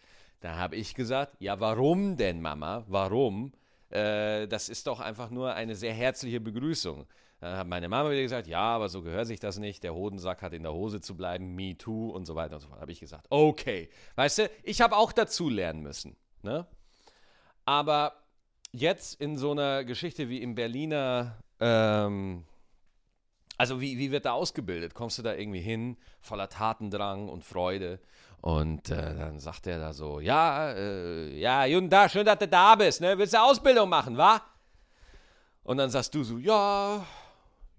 Da 0.46 0.58
habe 0.58 0.76
ich 0.76 0.94
gesagt, 0.94 1.38
ja, 1.40 1.60
warum 1.60 2.18
denn, 2.18 2.40
Mama? 2.40 2.84
Warum? 2.88 3.52
Äh, 3.90 4.48
das 4.48 4.70
ist 4.70 4.86
doch 4.86 5.00
einfach 5.00 5.32
nur 5.32 5.56
eine 5.56 5.74
sehr 5.76 5.92
herzliche 5.92 6.40
Begrüßung. 6.40 7.08
Dann 7.40 7.58
hat 7.58 7.66
meine 7.66 7.90
Mama 7.90 8.12
wieder 8.12 8.22
gesagt, 8.22 8.46
ja, 8.46 8.62
aber 8.62 8.88
so 8.88 9.02
gehört 9.02 9.26
sich 9.26 9.40
das 9.40 9.58
nicht. 9.58 9.84
Der 9.84 9.96
Hodensack 9.96 10.44
hat 10.44 10.54
in 10.54 10.62
der 10.62 10.72
Hose 10.72 11.02
zu 11.02 11.18
bleiben, 11.18 11.56
me 11.56 11.76
too 11.76 12.12
und 12.12 12.28
so 12.28 12.36
weiter 12.36 12.54
und 12.54 12.62
so 12.62 12.68
fort. 12.68 12.80
Habe 12.80 12.92
ich 12.92 13.00
gesagt, 13.00 13.26
okay. 13.32 13.90
Weißt 14.18 14.38
du, 14.38 14.50
ich 14.62 14.82
habe 14.82 14.98
auch 14.98 15.14
dazu 15.14 15.50
lernen 15.50 15.82
müssen. 15.82 16.16
Ne? 16.44 16.68
Aber 17.66 18.14
jetzt 18.72 19.20
in 19.20 19.40
so 19.40 19.50
einer 19.50 19.84
Geschichte 19.84 20.30
wie 20.30 20.44
im 20.44 20.54
Berliner, 20.54 21.40
ähm, 21.60 22.44
also 23.58 23.82
wie, 23.82 23.98
wie 23.98 24.12
wird 24.12 24.26
da 24.26 24.34
ausgebildet? 24.34 24.94
Kommst 24.94 25.18
du 25.18 25.24
da 25.24 25.34
irgendwie 25.34 25.62
hin, 25.62 25.98
voller 26.22 26.50
Tatendrang 26.50 27.30
und 27.30 27.44
Freude? 27.44 28.00
Und 28.46 28.92
äh, 28.92 29.16
dann 29.16 29.40
sagt 29.40 29.66
er 29.66 29.80
da 29.80 29.92
so, 29.92 30.20
ja, 30.20 30.70
äh, 30.70 31.36
ja, 31.36 31.66
Juden, 31.66 31.90
da, 31.90 32.08
schön, 32.08 32.28
dass 32.28 32.38
du 32.38 32.48
da 32.48 32.76
bist, 32.76 33.02
ne? 33.02 33.18
Willst 33.18 33.34
du 33.34 33.42
Ausbildung 33.42 33.90
machen, 33.90 34.18
wa? 34.18 34.40
Und 35.64 35.78
dann 35.78 35.90
sagst 35.90 36.14
du 36.14 36.24
so, 36.24 36.38
ja, 36.38 37.04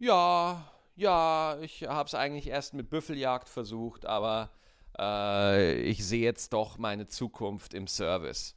ja, 0.00 0.64
ja, 0.96 1.57
ich 1.61 1.85
habe 1.85 2.09
es 2.09 2.16
eigentlich 2.16 2.48
erst 2.48 2.74
mit 2.74 2.90
Büffeljagd 2.90 3.48
versucht, 3.48 4.07
aber 4.07 4.50
äh, 4.98 5.74
ich 5.83 6.05
sehe 6.05 6.24
jetzt 6.24 6.52
doch 6.52 6.79
meine 6.79 7.07
Zukunft 7.07 7.72
im 7.72 7.87
Service. 7.87 8.57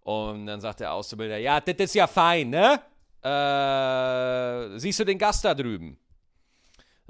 Und 0.00 0.46
dann 0.46 0.62
sagt 0.62 0.80
der 0.80 0.94
Auszubildende, 0.94 1.42
ja, 1.42 1.60
das 1.60 1.76
ist 1.76 1.94
ja 1.94 2.06
fein, 2.06 2.48
ne? 2.48 2.80
Äh, 3.22 4.78
siehst 4.78 4.98
du 4.98 5.04
den 5.04 5.18
Gast 5.18 5.44
da 5.44 5.54
drüben? 5.54 5.98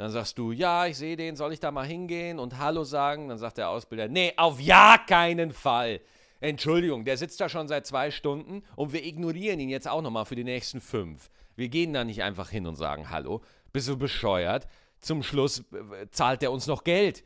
Dann 0.00 0.12
sagst 0.12 0.38
du, 0.38 0.50
ja, 0.50 0.86
ich 0.86 0.96
sehe 0.96 1.14
den, 1.14 1.36
soll 1.36 1.52
ich 1.52 1.60
da 1.60 1.70
mal 1.70 1.84
hingehen 1.84 2.38
und 2.38 2.56
Hallo 2.56 2.84
sagen? 2.84 3.28
Dann 3.28 3.36
sagt 3.36 3.58
der 3.58 3.68
Ausbilder, 3.68 4.08
nee, 4.08 4.32
auf 4.38 4.58
ja 4.58 4.96
keinen 4.96 5.52
Fall. 5.52 6.00
Entschuldigung, 6.40 7.04
der 7.04 7.18
sitzt 7.18 7.38
da 7.38 7.50
schon 7.50 7.68
seit 7.68 7.86
zwei 7.86 8.10
Stunden 8.10 8.62
und 8.76 8.94
wir 8.94 9.04
ignorieren 9.04 9.60
ihn 9.60 9.68
jetzt 9.68 9.86
auch 9.86 10.00
nochmal 10.00 10.24
für 10.24 10.36
die 10.36 10.42
nächsten 10.42 10.80
fünf. 10.80 11.28
Wir 11.54 11.68
gehen 11.68 11.92
da 11.92 12.02
nicht 12.02 12.22
einfach 12.22 12.48
hin 12.48 12.66
und 12.66 12.76
sagen 12.76 13.10
Hallo. 13.10 13.42
Bist 13.74 13.88
du 13.88 13.98
bescheuert? 13.98 14.68
Zum 15.00 15.22
Schluss 15.22 15.64
äh, 15.74 16.06
zahlt 16.10 16.42
er 16.42 16.50
uns 16.50 16.66
noch 16.66 16.82
Geld. 16.82 17.22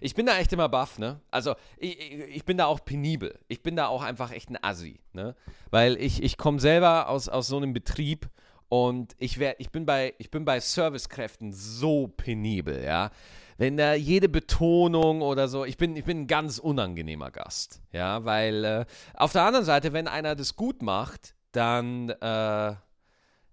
Ich 0.00 0.14
bin 0.14 0.26
da 0.26 0.38
echt 0.38 0.52
immer 0.52 0.68
baff, 0.68 0.98
ne? 0.98 1.20
Also, 1.30 1.54
ich, 1.76 1.98
ich, 2.10 2.44
bin 2.44 2.56
da 2.56 2.66
auch 2.66 2.84
penibel. 2.84 3.38
Ich 3.48 3.62
bin 3.62 3.76
da 3.76 3.86
auch 3.86 4.02
einfach 4.02 4.32
echt 4.32 4.50
ein 4.50 4.58
Assi, 4.62 5.00
ne? 5.12 5.34
Weil 5.70 5.96
ich, 5.96 6.22
ich 6.22 6.36
komme 6.36 6.60
selber 6.60 7.08
aus, 7.08 7.28
aus 7.28 7.46
so 7.46 7.56
einem 7.56 7.72
Betrieb 7.72 8.28
und 8.68 9.14
ich, 9.18 9.38
wär, 9.38 9.60
ich, 9.60 9.70
bin 9.70 9.86
bei, 9.86 10.14
ich 10.18 10.30
bin 10.30 10.44
bei 10.44 10.58
Servicekräften 10.60 11.52
so 11.52 12.08
penibel, 12.08 12.82
ja? 12.82 13.10
Wenn 13.56 13.76
da 13.76 13.94
jede 13.94 14.28
Betonung 14.28 15.22
oder 15.22 15.46
so, 15.46 15.64
ich 15.64 15.76
bin, 15.76 15.94
ich 15.96 16.04
bin 16.04 16.22
ein 16.22 16.26
ganz 16.26 16.58
unangenehmer 16.58 17.30
Gast, 17.30 17.82
ja? 17.92 18.24
Weil 18.24 18.64
äh, 18.64 18.84
auf 19.14 19.32
der 19.32 19.42
anderen 19.42 19.64
Seite, 19.64 19.92
wenn 19.92 20.08
einer 20.08 20.34
das 20.34 20.56
gut 20.56 20.82
macht, 20.82 21.34
dann, 21.52 22.08
äh, 22.08 22.74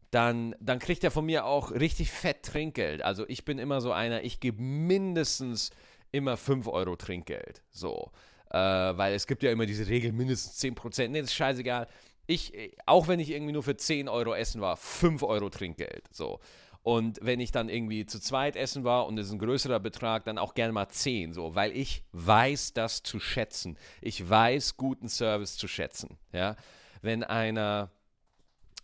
dann, 0.10 0.56
dann 0.60 0.80
kriegt 0.80 1.04
er 1.04 1.12
von 1.12 1.26
mir 1.26 1.46
auch 1.46 1.72
richtig 1.72 2.12
fett 2.12 2.44
Trinkgeld. 2.44 3.04
Also 3.04 3.26
ich 3.28 3.46
bin 3.46 3.60
immer 3.60 3.80
so 3.80 3.92
einer, 3.92 4.24
ich 4.24 4.40
gebe 4.40 4.62
mindestens 4.62 5.70
immer 6.12 6.38
5 6.38 6.68
Euro 6.68 6.96
Trinkgeld. 6.96 7.62
So. 7.72 8.12
Äh, 8.50 8.58
weil 8.58 9.14
es 9.14 9.28
gibt 9.28 9.44
ja 9.44 9.52
immer 9.52 9.66
diese 9.66 9.88
Regel, 9.88 10.12
mindestens 10.12 10.62
10%. 10.62 11.08
Nee, 11.08 11.22
das 11.22 11.30
ist 11.30 11.36
scheißegal. 11.36 11.88
Ich, 12.28 12.54
auch 12.86 13.08
wenn 13.08 13.20
ich 13.20 13.32
irgendwie 13.32 13.54
nur 13.54 13.64
für 13.64 13.76
10 13.76 14.08
Euro 14.08 14.34
essen 14.34 14.62
war, 14.62 14.78
5 14.78 15.24
Euro 15.24 15.50
Trinkgeld. 15.50 16.04
So. 16.12 16.40
Und 16.84 17.20
wenn 17.22 17.40
ich 17.40 17.52
dann 17.52 17.70
irgendwie 17.70 18.06
zu 18.06 18.20
zweit 18.20 18.56
essen 18.56 18.84
war 18.84 19.06
und 19.06 19.18
es 19.18 19.28
ist 19.28 19.34
ein 19.34 19.40
größerer 19.40 19.80
Betrag, 19.80 20.26
dann 20.26 20.38
auch 20.38 20.56
gerne 20.56 20.74
mal 20.74 20.90
10, 20.90 21.34
so, 21.34 21.54
weil 21.54 21.76
ich 21.76 22.04
weiß 22.12 22.74
das 22.74 23.04
zu 23.04 23.20
schätzen. 23.20 23.78
Ich 24.02 24.28
weiß 24.28 24.78
guten 24.78 25.08
Service 25.08 25.58
zu 25.58 25.68
schätzen. 25.68 26.18
Ja? 26.34 26.56
Wenn 27.02 27.24
einer, 27.24 27.92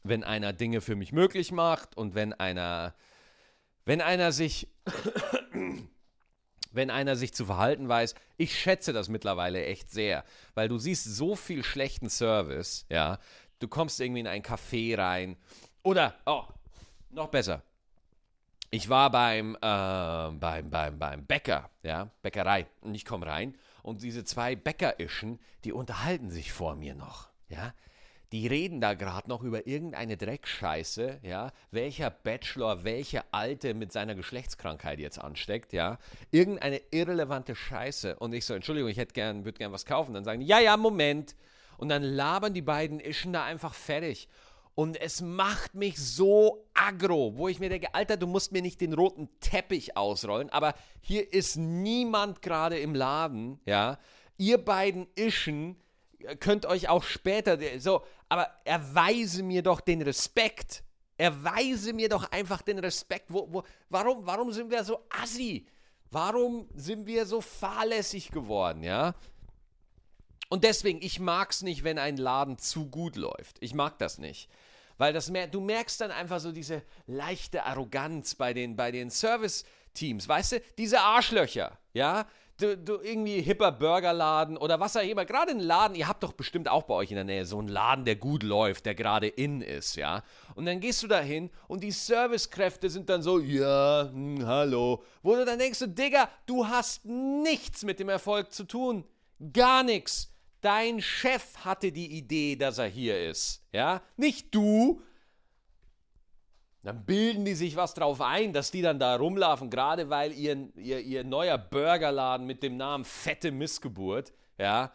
wenn 0.04 0.24
einer 0.24 0.54
Dinge 0.54 0.82
für 0.82 0.96
mich 0.96 1.12
möglich 1.12 1.52
macht 1.52 1.98
und 1.98 2.14
wenn 2.14 2.34
einer, 2.34 2.94
wenn 3.86 4.02
einer 4.02 4.32
sich 4.32 4.68
wenn 6.78 6.90
einer 6.90 7.18
sich 7.18 7.34
zu 7.34 7.46
verhalten 7.46 7.90
weiß. 7.90 8.16
Ich 8.38 8.58
schätze 8.58 8.94
das 8.94 9.10
mittlerweile 9.10 9.66
echt 9.66 9.92
sehr, 9.92 10.24
weil 10.54 10.70
du 10.70 10.78
siehst 10.78 11.04
so 11.04 11.36
viel 11.36 11.64
schlechten 11.64 12.10
Service, 12.10 12.86
ja. 12.90 13.20
Du 13.60 13.68
kommst 13.68 14.00
irgendwie 14.00 14.22
in 14.22 14.28
ein 14.28 14.44
Café 14.44 14.98
rein 14.98 15.36
oder, 15.84 16.16
oh, 16.26 16.44
noch 17.10 17.28
besser. 17.28 17.64
Ich 18.70 18.88
war 18.88 19.10
beim, 19.10 19.56
äh, 19.56 19.60
beim, 19.60 20.70
beim, 20.70 21.00
beim 21.00 21.26
Bäcker, 21.26 21.70
ja, 21.84 22.12
Bäckerei. 22.22 22.68
Und 22.82 22.96
ich 22.96 23.04
komme 23.04 23.26
rein 23.26 23.58
und 23.82 24.04
diese 24.04 24.24
zwei 24.24 24.56
Bäckerischen, 24.56 25.40
die 25.64 25.74
unterhalten 25.74 26.30
sich 26.30 26.54
vor 26.54 26.76
mir 26.76 26.94
noch, 26.94 27.30
ja 27.50 27.74
die 28.32 28.48
reden 28.48 28.82
da 28.82 28.94
gerade 28.94 29.30
noch 29.30 29.42
über 29.42 29.68
irgendeine 29.68 30.18
Dreckscheiße, 30.18 31.20
ja, 31.24 31.52
welcher 31.72 32.10
Bachelor 32.10 32.84
welche 32.84 33.24
Alte 33.32 33.74
mit 33.74 33.92
seiner 33.92 34.16
Geschlechtskrankheit 34.16 35.00
jetzt 35.00 35.20
ansteckt, 35.20 35.72
ja, 35.74 35.98
irgendeine 36.32 36.82
irrelevante 36.92 37.56
Scheiße. 37.56 38.18
Und 38.18 38.34
ich 38.34 38.46
so, 38.46 38.54
Entschuldigung, 38.54 38.90
ich 38.90 38.98
hätte 38.98 39.14
gern, 39.14 39.46
würde 39.46 39.58
gern 39.58 39.72
was 39.72 39.86
kaufen. 39.86 40.14
Dann 40.14 40.26
sagen 40.26 40.42
die, 40.42 40.48
ja, 40.48 40.60
ja, 40.60 40.76
Moment. 40.76 41.36
Und 41.78 41.90
dann 41.90 42.04
labern 42.04 42.54
die 42.54 42.62
beiden 42.62 43.00
Ischen 43.00 43.34
da 43.34 43.44
einfach 43.46 43.74
fertig. 43.74 44.28
Und 44.76 45.00
es 45.02 45.22
macht 45.22 45.74
mich 45.74 45.98
so 45.98 46.68
aggro, 46.74 47.36
wo 47.36 47.48
ich 47.48 47.60
mir 47.60 47.70
denke, 47.70 47.96
Alter, 47.96 48.18
du 48.18 48.28
musst 48.28 48.52
mir 48.52 48.62
nicht 48.62 48.80
den 48.80 48.94
roten 48.94 49.28
Teppich 49.40 49.98
ausrollen, 49.98 50.52
aber 50.52 50.76
hier 51.02 51.34
ist 51.34 51.56
niemand 51.56 52.44
gerade 52.44 52.78
im 52.78 52.94
Laden, 52.94 53.60
ja. 53.66 53.98
Ihr 54.38 54.64
beiden 54.64 55.08
Ischen 55.16 55.82
könnt 56.40 56.66
euch 56.66 56.90
auch 56.90 57.04
später 57.04 57.58
so, 57.80 58.04
aber 58.30 58.50
erweise 58.66 59.44
mir 59.44 59.62
doch 59.62 59.82
den 59.82 60.02
Respekt. 60.02 60.84
Erweise 61.18 61.94
mir 61.94 62.10
doch 62.10 62.32
einfach 62.32 62.62
den 62.62 62.80
Respekt. 62.80 63.26
Wo, 63.30 63.48
wo, 63.52 63.64
warum, 63.90 64.26
warum 64.26 64.52
sind 64.52 64.70
wir 64.70 64.84
so 64.84 65.06
assi? 65.10 65.66
Warum 66.12 66.70
sind 66.74 67.06
wir 67.08 67.26
so 67.26 67.42
fahrlässig 67.42 68.32
geworden, 68.32 68.84
ja? 68.84 69.16
Und 70.50 70.64
deswegen, 70.64 71.02
ich 71.02 71.20
mag 71.20 71.52
es 71.52 71.62
nicht, 71.62 71.84
wenn 71.84 72.00
ein 72.00 72.18
Laden 72.18 72.58
zu 72.58 72.90
gut 72.90 73.16
läuft. 73.16 73.58
Ich 73.60 73.74
mag 73.74 73.98
das 74.00 74.18
nicht. 74.18 74.50
Weil 74.98 75.14
das 75.14 75.30
mer 75.30 75.48
du 75.48 75.60
merkst 75.60 76.02
dann 76.02 76.12
einfach 76.12 76.40
so 76.40 76.52
diese 76.52 76.82
leichte 77.06 77.64
Arroganz 77.64 78.36
bei 78.36 78.54
den, 78.54 78.76
bei 78.76 78.92
den 78.92 79.10
Service-Teams. 79.10 80.28
Weißt 80.28 80.54
du, 80.54 80.62
diese 80.78 81.02
Arschlöcher, 81.02 81.78
ja? 81.94 82.26
Du, 82.58 82.78
du 82.78 83.00
irgendwie 83.02 83.42
hipper 83.42 83.72
Burgerladen 83.72 84.58
oder 84.58 84.80
was 84.80 84.98
auch 84.98 85.02
immer, 85.02 85.26
gerade 85.26 85.52
ein 85.52 85.60
Laden, 85.60 85.96
ihr 85.96 86.08
habt 86.08 86.24
doch 86.24 86.34
bestimmt 86.34 86.70
auch 86.70 86.84
bei 86.84 86.96
euch 86.96 87.12
in 87.12 87.16
der 87.16 87.24
Nähe 87.24 87.46
so 87.46 87.60
einen 87.60 87.68
Laden, 87.68 88.06
der 88.06 88.16
gut 88.16 88.44
läuft, 88.44 88.86
der 88.86 88.96
gerade 88.96 89.28
in 89.28 89.62
ist, 89.62 89.96
ja. 89.96 90.24
Und 90.56 90.66
dann 90.66 90.80
gehst 90.80 91.04
du 91.04 91.08
da 91.08 91.20
hin 91.20 91.50
und 91.68 91.84
die 91.84 91.92
Servicekräfte 91.92 92.90
sind 92.90 93.10
dann 93.10 93.22
so, 93.22 93.40
ja, 93.40 94.10
hm, 94.12 94.46
hallo. 94.46 95.04
Wo 95.22 95.36
du 95.36 95.46
dann 95.46 95.60
denkst, 95.60 95.80
Digga, 95.88 96.30
du 96.46 96.68
hast 96.68 97.06
nichts 97.06 97.84
mit 97.84 98.00
dem 98.00 98.10
Erfolg 98.10 98.52
zu 98.52 98.64
tun. 98.64 99.04
Gar 99.54 99.84
nichts. 99.84 100.34
Dein 100.62 101.02
Chef 101.02 101.58
hatte 101.58 101.92
die 101.92 102.18
Idee, 102.18 102.56
dass 102.56 102.80
er 102.80 102.88
hier 102.88 103.30
ist, 103.30 103.64
ja. 103.72 104.02
Nicht 104.16 104.54
du, 104.56 105.02
dann 106.84 107.06
bilden 107.06 107.44
die 107.44 107.56
sich 107.56 107.76
was 107.76 107.94
drauf 107.94 108.22
ein, 108.22 108.54
dass 108.54 108.72
die 108.72 108.82
dann 108.82 109.00
da 109.00 109.16
rumlaufen, 109.16 109.70
gerade 109.70 110.10
weil 110.10 110.32
ihr, 110.32 110.70
ihr, 110.76 111.00
ihr 111.00 111.24
neuer 111.24 111.58
Burgerladen 111.58 112.46
mit 112.46 112.64
dem 112.64 112.78
Namen 112.78 113.04
Fette 113.04 113.52
Missgeburt, 113.52 114.32
ja, 114.58 114.92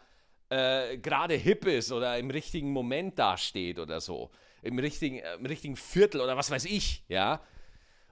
äh, 0.49 0.97
gerade 0.97 1.35
hip 1.35 1.65
ist 1.65 1.91
oder 1.91 2.17
im 2.17 2.29
richtigen 2.29 2.71
Moment 2.71 3.17
dasteht 3.17 3.79
oder 3.79 4.01
so. 4.01 4.31
Im 4.61 4.79
richtigen, 4.79 5.19
äh, 5.19 5.35
im 5.35 5.45
richtigen 5.45 5.75
Viertel 5.75 6.21
oder 6.21 6.37
was 6.37 6.51
weiß 6.51 6.65
ich, 6.65 7.03
ja. 7.07 7.41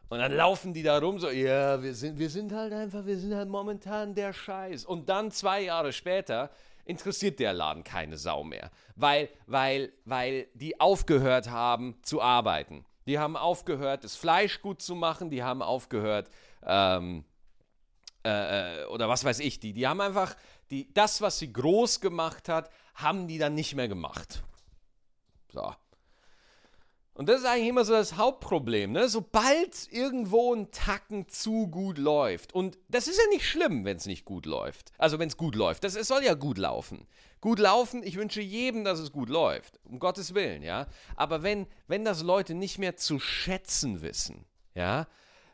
Und 0.10 0.20
dann 0.20 0.34
laufen 0.34 0.74
die 0.74 0.84
da 0.84 0.98
rum 0.98 1.20
so, 1.20 1.30
ja, 1.30 1.82
wir 1.82 1.94
sind, 1.94 2.20
wir 2.20 2.30
sind 2.30 2.52
halt 2.52 2.74
einfach, 2.74 3.06
wir 3.06 3.18
sind 3.18 3.34
halt 3.34 3.48
momentan 3.48 4.14
der 4.14 4.34
Scheiß. 4.34 4.86
Und 4.86 5.08
dann 5.08 5.32
zwei 5.32 5.62
Jahre 5.62 5.94
später 5.94 6.50
interessiert 6.84 7.40
der 7.40 7.54
Laden 7.54 7.84
keine 7.84 8.18
Sau 8.18 8.44
mehr, 8.44 8.72
weil, 8.96 9.30
weil, 9.48 9.94
weil 10.04 10.48
die 10.54 10.80
aufgehört 10.80 11.50
haben 11.50 11.96
zu 12.02 12.22
arbeiten. 12.22 12.86
Die 13.06 13.18
haben 13.18 13.36
aufgehört, 13.36 14.04
das 14.04 14.16
Fleisch 14.16 14.62
gut 14.62 14.82
zu 14.82 14.96
machen, 14.96 15.30
die 15.30 15.44
haben 15.44 15.62
aufgehört, 15.62 16.30
ähm, 16.64 17.24
äh, 18.24 18.84
äh, 18.84 18.86
oder 18.86 19.10
was 19.10 19.24
weiß 19.24 19.40
ich, 19.40 19.60
die, 19.60 19.74
die 19.74 19.88
haben 19.88 20.02
einfach, 20.02 20.36
die, 20.70 20.94
das, 20.94 21.22
was 21.22 21.40
sie 21.40 21.52
groß 21.52 22.02
gemacht 22.02 22.50
hat, 22.50 22.70
haben 22.94 23.28
die 23.28 23.40
dann 23.40 23.56
nicht 23.56 23.74
mehr 23.76 23.88
gemacht. 23.88 24.44
So. 25.52 25.74
Und 27.14 27.28
das 27.28 27.42
ist 27.42 27.46
eigentlich 27.46 27.68
immer 27.68 27.84
so 27.84 27.94
das 27.94 28.16
Hauptproblem. 28.16 28.94
Ne? 28.94 29.10
Sobald 29.10 29.92
irgendwo 29.92 30.54
ein 30.54 30.72
Tacken 30.72 31.28
zu 31.28 31.68
gut 31.68 31.98
läuft, 31.98 32.54
und 32.54 32.78
das 32.88 33.08
ist 33.08 33.18
ja 33.18 33.28
nicht 33.30 33.48
schlimm, 33.48 33.84
wenn 33.84 33.98
es 33.98 34.06
nicht 34.06 34.24
gut 34.24 34.46
läuft. 34.46 34.94
Also 34.98 35.20
wenn 35.20 35.28
es 35.28 35.38
gut 35.38 35.56
läuft. 35.56 35.84
Das, 35.84 35.96
es 35.96 36.08
soll 36.08 36.24
ja 36.24 36.36
gut 36.36 36.58
laufen. 36.58 37.08
Gut 37.42 37.60
laufen, 37.60 38.04
ich 38.04 38.18
wünsche 38.18 38.42
jedem, 38.42 38.84
dass 38.84 39.00
es 39.00 39.12
gut 39.12 39.30
läuft. 39.30 39.80
Um 39.84 40.00
Gottes 40.00 40.34
Willen, 40.36 40.64
ja. 40.64 40.88
Aber 41.16 41.44
wenn, 41.44 41.68
wenn 41.88 42.06
das 42.06 42.24
Leute 42.24 42.54
nicht 42.54 42.78
mehr 42.78 42.96
zu 42.96 43.20
schätzen 43.20 44.02
wissen, 44.02 44.46
ja, 44.74 45.08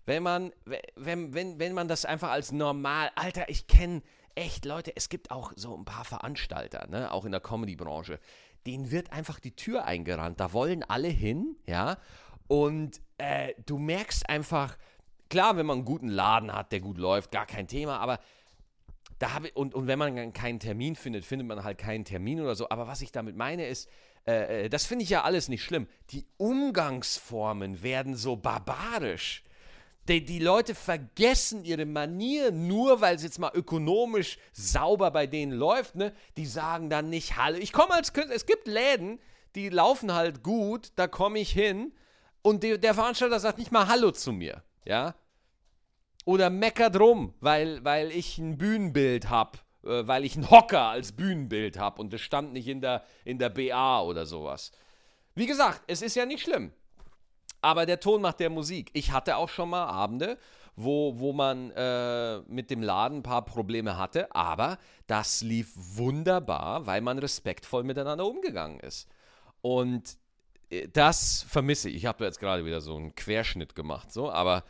wenn 0.06 0.22
man, 0.22 0.54
wenn, 0.96 1.34
wenn, 1.34 1.60
wenn 1.60 1.74
man 1.74 1.88
das 1.88 2.06
einfach 2.06 2.30
als 2.30 2.52
normal, 2.52 3.12
Alter, 3.16 3.50
ich 3.50 3.68
kenne 3.68 4.02
echt 4.36 4.66
Leute, 4.66 4.96
es 4.96 5.10
gibt 5.10 5.32
auch 5.32 5.52
so 5.56 5.76
ein 5.76 5.86
paar 5.86 6.06
Veranstalter, 6.06 6.88
ne, 6.88 7.12
auch 7.12 7.26
in 7.26 7.32
der 7.32 7.42
Comedy-Branche, 7.42 8.20
denen 8.68 8.92
wird 8.92 9.12
einfach 9.12 9.40
die 9.40 9.56
Tür 9.56 9.86
eingerannt. 9.86 10.40
Da 10.40 10.54
wollen 10.54 10.84
alle 10.84 11.08
hin, 11.08 11.56
ja. 11.66 11.98
Und 12.48 13.02
äh, 13.18 13.54
du 13.66 13.78
merkst 13.78 14.30
einfach, 14.30 14.78
klar, 15.30 15.58
wenn 15.58 15.66
man 15.66 15.78
einen 15.78 15.86
guten 15.86 16.10
Laden 16.10 16.54
hat, 16.54 16.72
der 16.72 16.82
gut 16.82 16.98
läuft, 16.98 17.32
gar 17.32 17.46
kein 17.46 17.68
Thema, 17.68 18.00
aber 18.00 18.20
da 19.20 19.34
habe 19.34 19.52
und, 19.54 19.74
und 19.74 19.88
wenn 19.88 19.98
man 19.98 20.34
keinen 20.34 20.60
Termin 20.60 20.96
findet, 20.96 21.26
findet 21.26 21.48
man 21.48 21.64
halt 21.64 21.78
keinen 21.78 22.06
Termin 22.06 22.40
oder 22.40 22.56
so. 22.56 22.70
Aber 22.70 22.88
was 22.88 23.02
ich 23.02 23.12
damit 23.12 23.36
meine 23.36 23.66
ist, 23.66 23.90
äh, 24.28 24.66
äh 24.66 24.70
das 24.70 24.86
finde 24.86 25.04
ich 25.04 25.10
ja 25.10 25.24
alles 25.24 25.48
nicht 25.48 25.64
schlimm. 25.64 25.88
Die 26.12 26.28
Umgangsformen 26.38 27.82
werden 27.82 28.16
so 28.16 28.36
barbarisch. 28.36 29.44
Die, 30.08 30.24
die 30.24 30.40
Leute 30.40 30.74
vergessen 30.74 31.66
ihre 31.66 31.86
Manier, 31.86 32.52
nur 32.52 33.02
weil 33.02 33.16
es 33.16 33.24
jetzt 33.24 33.40
mal 33.40 33.52
ökonomisch 33.54 34.38
sauber 34.54 35.12
bei 35.12 35.28
denen 35.28 35.52
läuft. 35.52 35.96
Ne? 35.96 36.14
Die 36.38 36.46
sagen 36.46 36.90
dann 36.90 37.10
nicht 37.10 37.36
Hallo. 37.36 37.58
Ich 37.58 37.74
komme 37.74 37.94
als 37.94 38.14
Künstler. 38.14 38.36
Es 38.36 38.46
gibt 38.46 38.68
Läden, 38.68 39.20
die 39.56 39.70
laufen 39.70 40.14
halt 40.14 40.44
gut, 40.44 40.92
da 40.96 41.08
komme 41.08 41.40
ich 41.40 41.52
hin 41.52 41.94
und 42.42 42.64
die, 42.64 42.80
der 42.80 42.94
Veranstalter 42.94 43.40
sagt 43.40 43.58
nicht 43.58 43.72
mal 43.72 43.88
Hallo 43.88 44.12
zu 44.12 44.32
mir. 44.32 44.64
Ja? 44.86 45.16
Oder 46.26 46.50
meckert 46.50 47.00
rum, 47.00 47.34
weil, 47.40 47.84
weil 47.84 48.12
ich 48.12 48.38
ein 48.38 48.58
Bühnenbild 48.58 49.30
habe 49.30 49.58
äh, 49.84 50.08
weil 50.08 50.26
ich 50.26 50.36
einen 50.36 50.50
Hocker 50.50 50.84
als 50.84 51.14
Bühnenbild 51.14 51.78
habe 51.78 52.02
und 52.02 52.12
das 52.12 52.22
stand 52.22 52.54
nicht 52.54 52.68
in 52.68 52.82
der, 52.82 53.04
in 53.24 53.40
der 53.40 53.50
BA 53.50 54.02
oder 54.02 54.26
sowas. 54.26 54.72
Wie 55.36 55.46
gesagt, 55.46 55.84
es 55.88 56.02
ist 56.02 56.16
ja 56.16 56.26
nicht 56.26 56.44
schlimm. 56.44 56.72
Aber 57.62 57.86
der 57.86 58.00
Ton 58.00 58.22
macht 58.22 58.40
der 58.40 58.50
Musik. 58.50 58.90
Ich 58.94 59.12
hatte 59.12 59.38
auch 59.38 59.50
schon 59.50 59.70
mal 59.70 59.86
Abende, 59.86 60.38
wo, 60.76 61.20
wo 61.20 61.34
man 61.34 61.72
äh, 61.72 62.40
mit 62.48 62.70
dem 62.70 62.84
Laden 62.84 63.20
ein 63.20 63.24
paar 63.24 63.44
Probleme 63.44 63.98
hatte, 63.98 64.34
aber 64.36 64.78
das 65.08 65.42
lief 65.42 65.74
wunderbar, 65.76 66.86
weil 66.86 67.02
man 67.02 67.18
respektvoll 67.18 67.84
miteinander 67.84 68.26
umgegangen 68.26 68.80
ist. 68.80 69.10
Und 69.62 70.18
äh, 70.70 70.88
das 70.88 71.46
vermisse 71.50 71.90
ich. 71.90 71.96
Ich 71.96 72.06
habe 72.06 72.24
jetzt 72.26 72.40
gerade 72.40 72.64
wieder 72.64 72.80
so 72.80 72.96
einen 72.96 73.16
Querschnitt 73.16 73.76
gemacht, 73.76 74.14
so, 74.14 74.32
aber 74.32 74.64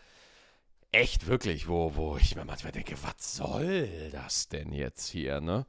echt 0.92 1.28
wirklich, 1.28 1.68
wo, 1.68 1.96
wo 1.96 2.18
ich 2.18 2.36
mir 2.36 2.46
manchmal 2.46 2.72
denke, 2.72 2.96
was 3.04 3.36
soll 3.36 4.10
das 4.12 4.48
denn 4.48 4.72
jetzt 4.72 5.10
hier, 5.10 5.42
ne? 5.42 5.66